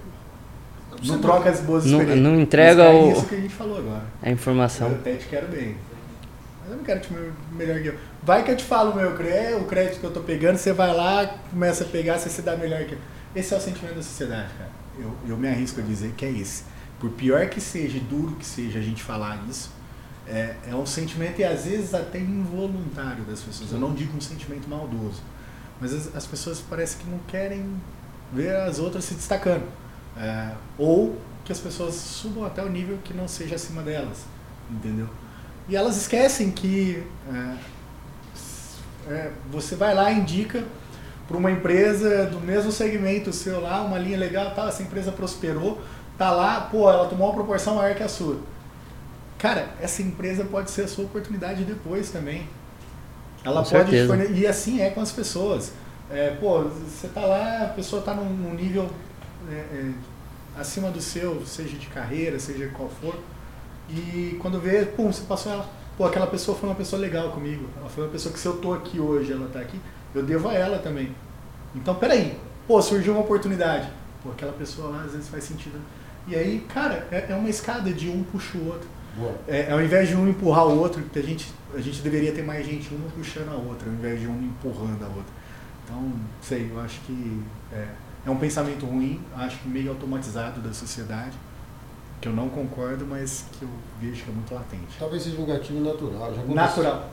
[1.06, 2.20] Não troca as boas Não- experiências.
[2.34, 4.04] não entrega Mas é o- isso que a gente falou agora.
[4.22, 4.90] A informação.
[4.90, 5.78] Eu até te quero bem.
[6.62, 7.96] Mas eu não quero te me- melhor que eu.
[8.24, 10.74] Vai que eu te falo o meu crédito, o crédito que eu tô pegando, você
[10.74, 12.98] vai lá, começa a pegar, você se dá melhor que eu.
[13.34, 14.81] Esse é o sentimento da sociedade, cara.
[15.02, 16.64] Eu, eu me arrisco a dizer que é esse.
[17.00, 19.72] Por pior que seja, duro que seja a gente falar isso,
[20.28, 23.72] é, é um sentimento e às vezes até involuntário das pessoas.
[23.72, 25.22] Eu não digo um sentimento maldoso.
[25.80, 27.82] Mas as, as pessoas parecem que não querem
[28.32, 29.66] ver as outras se destacando.
[30.16, 34.26] É, ou que as pessoas subam até o nível que não seja acima delas.
[34.70, 35.10] Entendeu?
[35.68, 37.58] E elas esquecem que é,
[39.12, 40.64] é, você vai lá e indica
[41.32, 45.82] para uma empresa do mesmo segmento seu lá, uma linha legal, tá, essa empresa prosperou,
[46.18, 48.38] tá lá, pô, ela tomou uma proporção maior que a sua.
[49.40, 52.48] Cara, essa empresa pode ser a sua oportunidade depois também.
[53.44, 53.96] Ela Com pode
[54.34, 55.72] E assim é com as pessoas.
[56.12, 58.90] É, pô, você tá lá, a pessoa tá num, num nível
[59.50, 59.92] é, é,
[60.60, 63.16] acima do seu, seja de carreira, seja qual for.
[63.90, 65.66] E quando vê, pum, você passou ela.
[65.98, 67.68] Pô, aquela pessoa foi uma pessoa legal comigo.
[67.78, 69.80] Ela foi uma pessoa que se eu tô aqui hoje, ela tá aqui,
[70.14, 71.16] eu devo a ela também.
[71.76, 72.38] Então, peraí.
[72.68, 73.90] Pô, surgiu uma oportunidade.
[74.24, 75.80] Pô, aquela pessoa lá às vezes faz sentido.
[76.28, 78.88] E aí, cara, é, é uma escada de um puxa o outro.
[79.48, 82.44] É, ao invés de um empurrar o outro, que a gente, a gente deveria ter
[82.44, 85.34] mais gente uma puxando a outra, ao invés de um empurrando a outra.
[85.84, 87.44] Então, sei, eu acho que
[87.74, 87.88] é,
[88.26, 91.34] é um pensamento ruim, acho que meio automatizado da sociedade,
[92.22, 94.98] que eu não concordo, mas que eu vejo que é muito latente.
[94.98, 96.32] Talvez seja um gatilho natural.
[96.48, 97.10] Natural.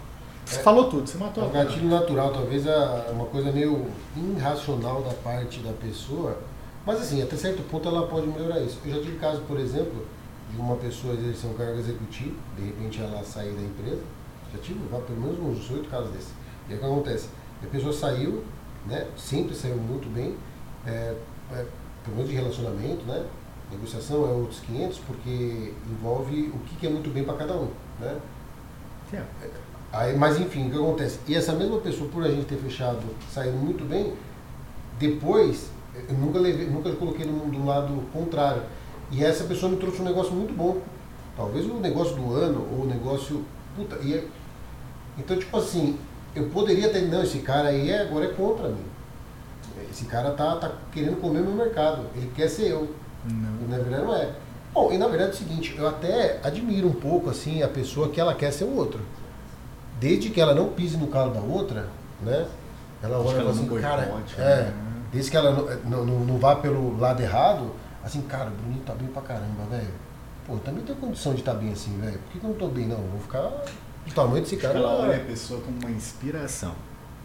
[0.48, 0.62] Você É.
[0.62, 1.62] falou tudo, você É matou a pau.
[1.62, 3.86] gatilho natural, talvez é uma coisa meio
[4.16, 6.38] irracional da parte da pessoa.
[6.86, 8.78] Mas assim, até certo ponto ela pode melhorar isso.
[8.84, 10.06] Eu já tive caso, por exemplo,
[10.50, 14.00] de uma pessoa exercer um cargo executivo, de repente ela sair da empresa.
[14.54, 16.30] Já tive pelo menos uns oito casos desses.
[16.66, 17.28] E aí o que acontece?
[17.62, 18.42] A pessoa saiu,
[18.86, 19.06] né?
[19.18, 20.34] Sempre saiu muito bem,
[20.86, 21.14] é,
[21.52, 21.66] é,
[22.04, 23.22] pelo menos de relacionamento, né?
[23.70, 27.68] Negociação é outros 500, porque envolve o que, que é muito bem para cada um,
[28.00, 28.16] né?
[29.12, 29.22] É.
[29.92, 31.18] Aí, mas enfim, o que acontece?
[31.26, 33.00] E essa mesma pessoa, por a gente ter fechado,
[33.32, 34.12] saindo muito bem,
[34.98, 35.70] depois,
[36.08, 38.62] eu nunca levei, nunca coloquei no, do lado contrário.
[39.10, 40.78] E essa pessoa me trouxe um negócio muito bom.
[41.36, 43.44] Talvez o negócio do ano, ou o negócio.
[43.76, 44.24] Puta, e é-
[45.16, 45.98] então, tipo assim,
[46.34, 47.02] eu poderia ter.
[47.02, 48.84] Não, esse cara aí é, agora é contra mim.
[49.90, 52.02] Esse cara tá, tá querendo comer meu mercado.
[52.14, 52.88] Ele quer ser eu.
[53.24, 53.64] Não.
[53.64, 54.32] E na verdade não é.
[54.74, 58.08] Bom, e na verdade é o seguinte, eu até admiro um pouco assim a pessoa
[58.10, 59.00] que ela quer ser o outro.
[60.00, 61.88] Desde que ela não pise no calo da outra,
[62.22, 62.46] né?
[63.02, 64.74] Ela olha e fala ela assim, cara, boicote, é, né?
[65.12, 67.72] desde que ela não, não, não- não vá pelo lado errado,
[68.04, 69.88] assim, cara, o Bruninho tá bem pra caramba, velho.
[70.46, 72.18] Pô, eu também tenho condição de estar bem assim, velho.
[72.18, 72.96] Por que, que eu não tô bem, não?
[72.96, 74.78] Eu vou ficar do tamanho desse cara.
[74.78, 76.72] Ela olha a pessoa como uma inspiração.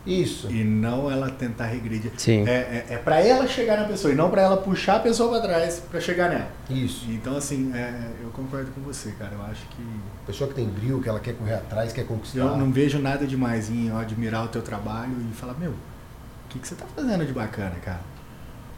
[0.06, 0.52] Isso.
[0.52, 2.12] E não ela tentar regredir.
[2.18, 2.48] Sim.
[2.48, 5.30] É, é, é para ela chegar na pessoa e não para ela puxar a pessoa
[5.30, 6.48] para trás para chegar nela.
[6.70, 7.06] Isso.
[7.10, 9.32] Então, assim, é, eu concordo com você, cara.
[9.34, 9.84] Eu acho que.
[10.26, 12.40] Pessoa que tem brilho, que ela quer correr atrás, quer conquistar.
[12.40, 15.76] Eu não vejo nada demais em eu admirar o teu trabalho e falar, meu, o
[16.50, 18.02] que, que você tá fazendo de bacana, cara?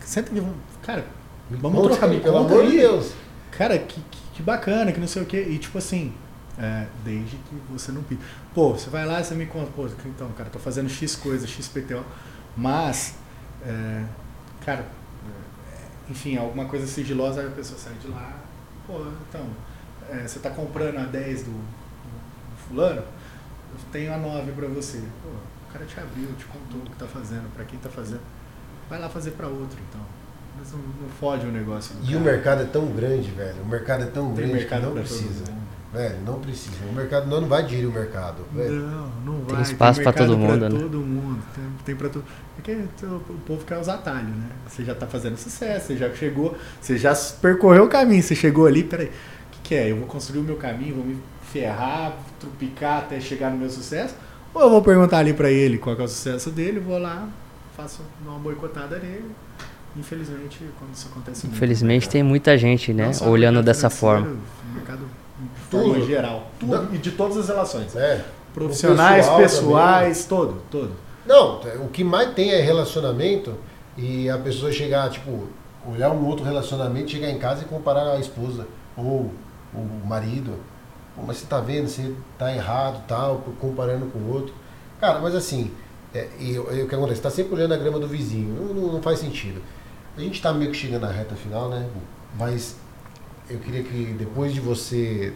[0.01, 0.43] Senta de.
[0.83, 1.05] Cara,
[1.49, 3.13] vamos conta trocar, pelo amor de Deus.
[3.51, 5.45] Cara, que, que, que bacana, que não sei o quê.
[5.49, 6.13] E tipo assim,
[6.57, 8.21] é, desde que você não pide.
[8.53, 11.45] Pô, você vai lá e você me conta, pô, então, cara, tô fazendo X coisa,
[11.45, 12.03] XPTO,
[12.55, 13.15] mas,
[13.65, 14.05] é,
[14.65, 18.39] cara, é, enfim, alguma coisa sigilosa, aí a pessoa sai de lá,
[18.87, 19.45] pô, então,
[20.09, 25.01] é, você está comprando a 10 do, do fulano, eu tenho a 9 para você.
[25.21, 28.21] Pô, o cara te abriu, te contou o que está fazendo, para quem está fazendo.
[28.89, 30.01] Vai lá fazer para outro, então.
[30.57, 31.95] Mas não, não fode o negócio.
[32.01, 32.17] E cara.
[32.17, 33.61] o mercado é tão grande, velho.
[33.61, 35.43] O mercado é tão Tem grande que não precisa.
[35.43, 35.54] todo mundo.
[35.95, 36.75] Velho, não precisa.
[36.89, 38.45] O mercado não, não vai digerir o mercado.
[38.53, 38.81] velho.
[38.81, 39.55] Não, não vai.
[39.55, 40.79] Tem espaço pra mercado todo mundo, né?
[40.79, 41.41] todo mundo.
[41.55, 42.25] Tem, tem pra todo
[42.55, 42.73] Porque
[43.03, 44.49] o povo quer os atalhos, né?
[44.67, 48.65] Você já tá fazendo sucesso, você já chegou, você já percorreu o caminho, você chegou
[48.65, 49.09] ali, peraí, o
[49.51, 49.91] que, que é?
[49.91, 51.17] Eu vou construir o meu caminho, vou me
[51.51, 54.15] ferrar, trupicar até chegar no meu sucesso?
[54.53, 57.29] Ou eu vou perguntar ali pra ele qual que é o sucesso dele, vou lá,
[57.77, 59.31] faço uma boicotada nele.
[59.97, 64.27] Infelizmente, quando isso acontece muito, Infelizmente né, tem muita gente, né, olhando dessa forma.
[64.27, 65.07] no mercado
[65.39, 66.05] de forma Tudo.
[66.07, 66.47] geral.
[66.59, 66.95] Tudo.
[66.95, 67.95] E de todas as relações.
[67.95, 68.23] É.
[68.53, 70.91] Profissionais, pessoal pessoais, todo, todo.
[71.25, 73.53] Não, o que mais tem é relacionamento
[73.97, 75.47] e a pessoa chegar, tipo,
[75.91, 78.65] olhar um outro relacionamento, chegar em casa e comparar a esposa
[78.95, 79.29] ou
[79.73, 80.53] o marido.
[81.15, 84.53] Pô, mas você tá vendo, você tá errado, tal, comparando com o outro.
[85.01, 85.71] Cara, mas assim,
[86.13, 87.21] é, e, e o que acontece?
[87.21, 89.61] Tá sempre olhando a grama do vizinho, não, não- não faz sentido.
[90.17, 91.85] A gente tá meio que chegando na reta final, né?
[92.39, 92.77] Mas
[93.49, 95.33] eu queria que depois de você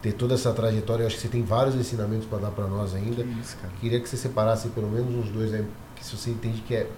[0.00, 2.94] ter toda essa trajetória, eu acho que você tem vários ensinamentos para dar para nós
[2.94, 3.22] ainda.
[3.22, 3.56] Que isso.
[3.80, 6.90] Queria que você separasse pelo menos uns dois aí, que se você entende que é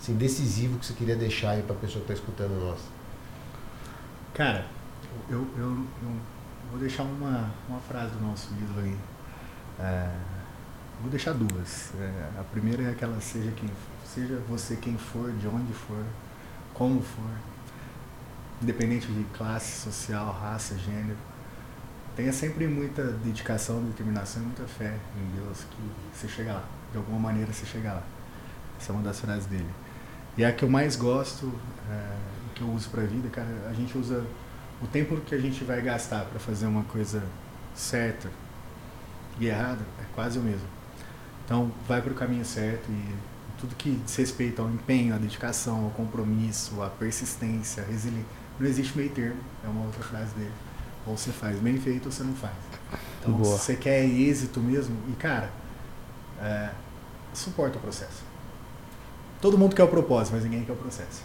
[0.00, 2.80] assim, decisivo que você queria deixar aí pra pessoa que tá escutando nós.
[4.34, 4.66] Cara,
[5.28, 6.12] eu, eu, eu
[6.70, 8.96] vou deixar uma, uma frase do nosso livro aí.
[9.78, 10.10] É,
[11.00, 11.92] vou deixar duas.
[12.00, 13.68] É, a primeira é aquela seja quem
[14.06, 16.02] seja você quem for, de onde for,
[16.72, 17.30] como for,
[18.62, 21.16] independente de classe social, raça, gênero.
[22.16, 26.64] Tenha sempre muita dedicação, determinação e muita fé em Deus que você chega lá.
[26.90, 28.02] De alguma maneira você chega lá.
[28.80, 29.68] Essa é uma das frases dele.
[30.36, 31.52] E a que eu mais gosto,
[31.90, 32.16] é,
[32.54, 34.24] que eu uso pra vida, cara, a gente usa
[34.82, 37.22] o tempo que a gente vai gastar para fazer uma coisa
[37.74, 38.30] certa
[39.40, 40.66] e errada é quase o mesmo.
[41.44, 43.14] Então, vai para o caminho certo e
[43.58, 48.28] tudo que diz respeito ao empenho, à dedicação, ao compromisso, à persistência, à resiliência.
[48.58, 50.52] Não existe meio termo, é uma outra frase dele.
[51.06, 52.54] Ou você faz bem feito ou você não faz.
[53.20, 53.44] Então, Boa.
[53.44, 55.50] se você quer êxito mesmo, e cara,
[56.40, 56.70] é,
[57.32, 58.22] suporta o processo.
[59.40, 61.22] Todo mundo quer o propósito, mas ninguém quer o processo.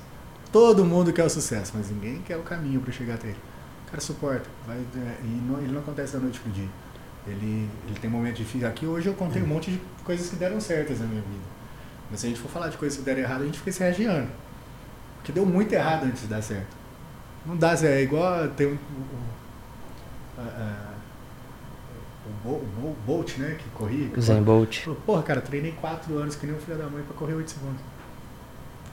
[0.52, 3.40] Todo mundo quer o sucesso, mas ninguém quer o caminho para chegar até ele.
[3.88, 4.48] O cara suporta.
[4.68, 6.70] Vai, é, e não, ele não acontece da noite pro dia.
[7.26, 8.66] Ele, ele tem momentos difíceis.
[8.66, 11.44] Aqui hoje eu contei um monte de coisas que deram certas na minha vida.
[12.12, 13.80] Mas se a gente for falar de coisas que deram errado, a gente fica se
[13.80, 14.30] regiando.
[15.18, 16.83] Porque deu muito errado antes de dar certo.
[17.46, 17.74] Não dá.
[17.84, 20.94] É igual tem um, o, a- a-
[22.26, 23.58] o, Bo- o Bo- Bolt, né?
[23.60, 24.10] Que corria.
[24.10, 24.82] que Zen Bolt.
[24.84, 27.52] Falou, porra, cara, treinei 4 anos que nem um filho da mãe pra correr 8
[27.52, 27.82] segundos.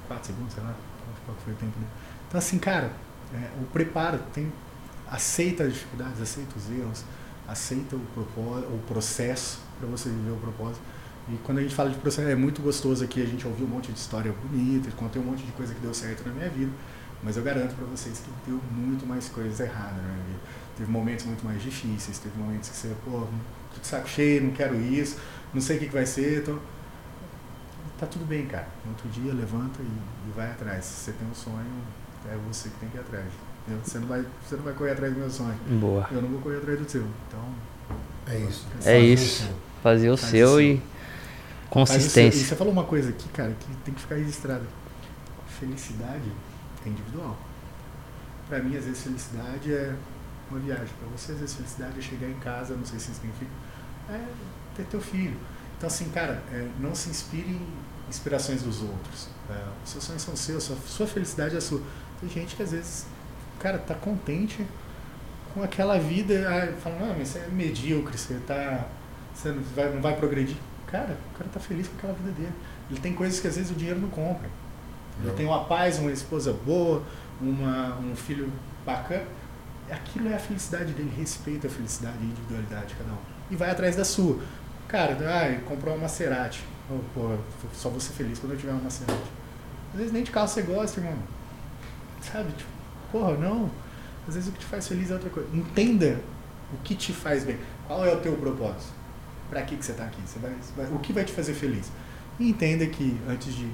[0.08, 0.74] 4 segundos, sei lá,
[1.24, 1.90] qual foi o tempo dele.
[2.28, 2.90] Então assim, cara,
[3.34, 4.52] é, o preparo tem.
[5.10, 7.04] Aceita as dificuldades, aceita os erros,
[7.48, 10.80] aceita o, propó- o processo para você viver o propósito.
[11.28, 13.70] E quando a gente fala de processo, é muito gostoso aqui, a gente ouviu um
[13.70, 16.70] monte de história bonita, contei um monte de coisa que deu certo na minha vida,
[17.22, 20.38] mas eu garanto para vocês que deu muito mais coisas erradas na minha vida.
[20.76, 23.26] Teve momentos muito mais difíceis, teve momentos que você, pô,
[23.74, 25.18] tô de saco cheio, não quero isso,
[25.52, 26.56] não sei o que, que vai ser, tô...
[27.98, 28.66] tá tudo bem, cara.
[28.84, 30.84] No outro dia, levanta e, e vai atrás.
[30.84, 31.66] Se você tem um sonho,
[32.30, 33.26] é você que tem que ir atrás.
[33.66, 33.82] entendeu?
[33.84, 35.54] Você não vai, você não vai correr atrás do meu sonho.
[35.80, 36.08] Boa.
[36.10, 37.06] Eu não vou correr atrás do seu.
[37.28, 37.44] Então,
[38.28, 38.66] É isso.
[38.68, 39.42] É Fazer isso.
[39.42, 39.54] assim.
[39.82, 40.60] Fazer o Faz seu isso.
[40.60, 40.82] e o seu- E
[41.68, 42.46] consistência.
[42.46, 44.64] você falou uma coisa aqui, cara, que tem que ficar registrada.
[45.58, 46.30] Felicidade
[46.86, 47.36] é individual.
[48.48, 49.94] Pra mim, às vezes, felicidade é
[50.50, 50.88] uma viagem.
[50.98, 53.50] Pra você, às vezes, felicidade é chegar em casa, não sei se significa,
[54.08, 54.24] é
[54.76, 55.36] ter teu filho.
[55.76, 57.66] Então, assim, cara, é, não se inspire em
[58.08, 59.28] inspirações dos outros.
[59.48, 61.80] É, os seus sonhos são seus, sua, sua felicidade é sua.
[62.20, 63.06] Tem gente que, às vezes,
[63.58, 64.66] cara, tá contente
[65.54, 68.86] com aquela vida, ah, não, mas você é medíocre, você tá.
[69.34, 70.56] Você não vai, não vai progredir.
[70.86, 72.52] Cara, o cara tá feliz com aquela vida dele.
[72.90, 74.48] Ele tem coisas que às vezes o dinheiro não compra.
[75.28, 75.34] Não.
[75.34, 77.02] tem uma paz, uma esposa boa,
[77.40, 78.50] uma, um filho
[78.84, 79.24] bacana.
[79.90, 83.16] Aquilo é a felicidade dele, respeita a felicidade e individualidade de cada um.
[83.50, 84.38] E vai atrás da sua.
[84.86, 86.62] Cara, ah, comprou uma Maserati.
[86.88, 87.36] Oh, pô,
[87.74, 89.20] só vou ser feliz quando eu tiver uma Maserati.
[89.92, 91.14] Às vezes nem de carro você gosta, irmão.
[92.20, 92.52] Sabe?
[92.52, 92.70] Tipo,
[93.10, 93.70] porra, não.
[94.28, 95.48] Às vezes o que te faz feliz é outra coisa.
[95.52, 96.20] Entenda
[96.72, 97.58] o que te faz bem.
[97.86, 98.92] Qual é o teu propósito?
[99.48, 100.20] Pra que, que você tá aqui?
[100.24, 101.90] Você vai, você vai- o que vai te fazer feliz?
[102.38, 103.68] E entenda que antes de.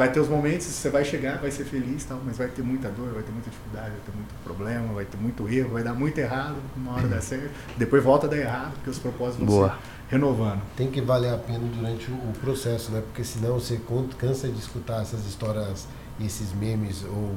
[0.00, 2.88] Vai ter os momentos, você vai chegar, vai ser feliz, tal, mas vai ter muita
[2.88, 5.92] dor, vai ter muita dificuldade, vai ter muito problema, vai ter muito erro, vai dar
[5.92, 9.58] muito errado, uma hora dá certo, depois volta a dar errado, porque os propósitos vão
[9.58, 9.68] Boa.
[9.68, 9.74] se
[10.08, 10.62] renovando.
[10.74, 13.02] Tem que valer a pena durante o, processo, né?
[13.02, 13.78] Porque senão você
[14.16, 15.86] cansa de escutar essas histórias,
[16.18, 17.34] esses memes ou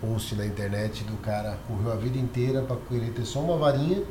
[0.00, 4.02] post na internet do cara correu a vida inteira para querer ter só uma varinha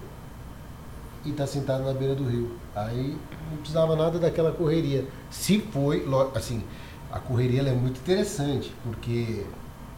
[1.26, 2.52] e tá sentado na beira do rio.
[2.76, 3.18] Aí
[3.50, 5.04] não precisava nada daquela correria.
[5.32, 6.64] Se foi, assim,
[7.12, 9.44] a correria é muito interessante, porque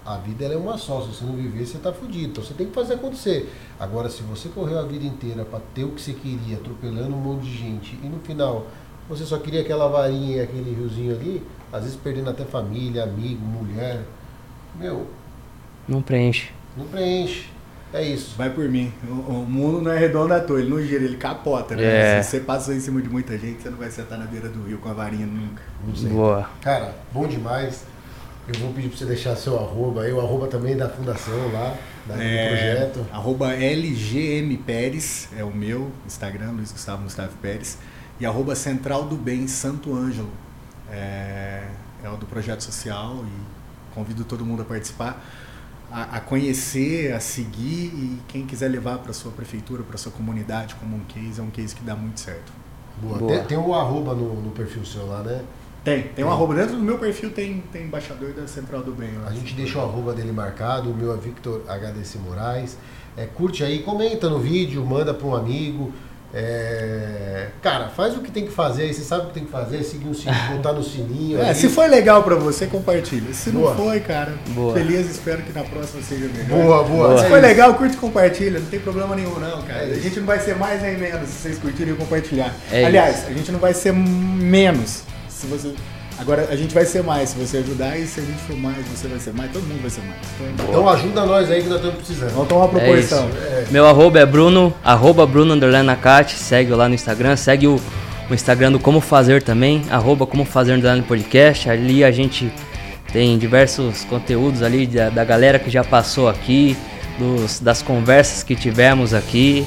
[0.06, 1.02] a vida é uma só.
[1.02, 2.32] Se você não viver, você tá fudido.
[2.32, 3.54] Então você tem que fazer acontecer.
[3.80, 7.20] Agora, se você correu a vida inteira para ter o que você queria, atropelando um
[7.20, 8.68] monte de gente, e no final
[9.08, 13.44] você só queria aquela varinha e aquele riozinho ali, às vezes perdendo até família, amigo,
[13.44, 14.04] mulher,
[14.76, 15.08] meu.
[15.88, 16.52] Não preenche.
[16.78, 17.50] Não preenche.
[17.94, 18.36] É isso.
[18.38, 18.94] Vai por mim.
[19.08, 22.18] O, o, mundo não é redondo à toa, ele não gira, ele capota, né?
[22.18, 22.22] É.
[22.22, 24.64] Se você passou em cima de muita gente, você não vai sentar na beira do
[24.64, 25.62] rio com a varinha nunca.
[25.86, 26.10] Não sei.
[26.10, 26.50] Boa.
[26.62, 27.84] Cara, bom demais.
[28.48, 31.76] Eu vou pedir pra você deixar seu arroba aí, o arroba também da fundação lá,
[32.06, 33.08] da, é, do projeto.
[33.12, 37.78] Arroba LGM Pérez, é o meu Instagram, Luiz Gustavo Gustavo Pérez.
[38.20, 40.32] E arroba Central do Bem Santo Ângelo.
[40.92, 41.64] É,
[42.04, 45.24] é o do projeto social e convido todo mundo a participar
[45.92, 50.76] a, a, conhecer, a seguir e quem quiser levar para sua prefeitura, para sua comunidade
[50.76, 52.52] como um case, é um case que dá muito certo.
[53.02, 53.18] Boa.
[53.18, 53.32] Boa.
[53.32, 55.44] Tem, tem um arroba no, no, perfil seu lá, né?
[55.84, 56.56] Tem, tem, tem um arroba.
[56.56, 59.10] Dentro do meu perfil tem, tem embaixador da Central do Bem.
[59.26, 62.78] A gente deixa o arroba dele marcado, o meu é Victor HDC Moraes.
[63.18, 65.92] É, curte aí, comenta no vídeo, manda para um amigo.
[66.34, 67.48] É...
[67.62, 69.84] Cara, faz o que tem que fazer aí, você sabe o que tem que fazer,
[69.84, 71.42] seguir o sininho, botar no sininho.
[71.42, 73.34] É, se foi legal pra você, compartilha.
[73.34, 73.74] Se boa.
[73.74, 74.74] não foi, cara, boa.
[74.74, 76.48] feliz, espero que na próxima seja melhor.
[76.48, 77.08] Boa, boa.
[77.10, 77.18] boa.
[77.22, 79.88] Se foi legal, curte e compartilha, não tem problema nenhum não, cara.
[79.88, 82.54] É a gente não vai ser mais nem menos se vocês curtirem e compartilhar.
[82.72, 83.28] É Aliás, isso.
[83.28, 85.74] a gente não vai ser menos se você
[86.20, 88.86] Agora a gente vai ser mais se você ajudar e se a gente for mais,
[88.88, 90.20] você vai ser mais, todo mundo vai ser mais.
[90.36, 92.32] Então, então ajuda nós aí que nós estamos precisando.
[92.32, 93.30] Vamos tomar uma é proporção.
[93.42, 95.90] É Meu arroba é Bruno, arroba Bruno Underline
[96.28, 97.80] segue lá no Instagram, segue o,
[98.30, 101.70] o Instagram do Como Fazer também, arroba Como Fazer Underline Podcast.
[101.70, 102.52] Ali a gente
[103.14, 106.76] tem diversos conteúdos ali da, da galera que já passou aqui,
[107.18, 109.66] dos, das conversas que tivemos aqui.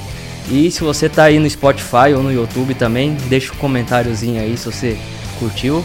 [0.51, 4.55] E se você tá aí no Spotify ou no YouTube também, deixa um comentáriozinho aí
[4.59, 4.99] se você
[5.39, 5.83] curtiu.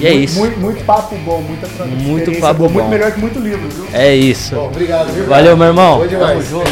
[0.00, 0.38] E é isso.
[0.38, 2.68] Muito, muito papo bom, muita Muito papo bom.
[2.68, 3.86] Muito melhor que muito livro, viu?
[3.92, 4.54] É isso.
[4.54, 5.26] Bom, obrigado, viu?
[5.26, 6.06] Valeu, meu irmão.
[6.08, 6.70] Tamo junto.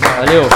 [0.00, 0.46] Valeu.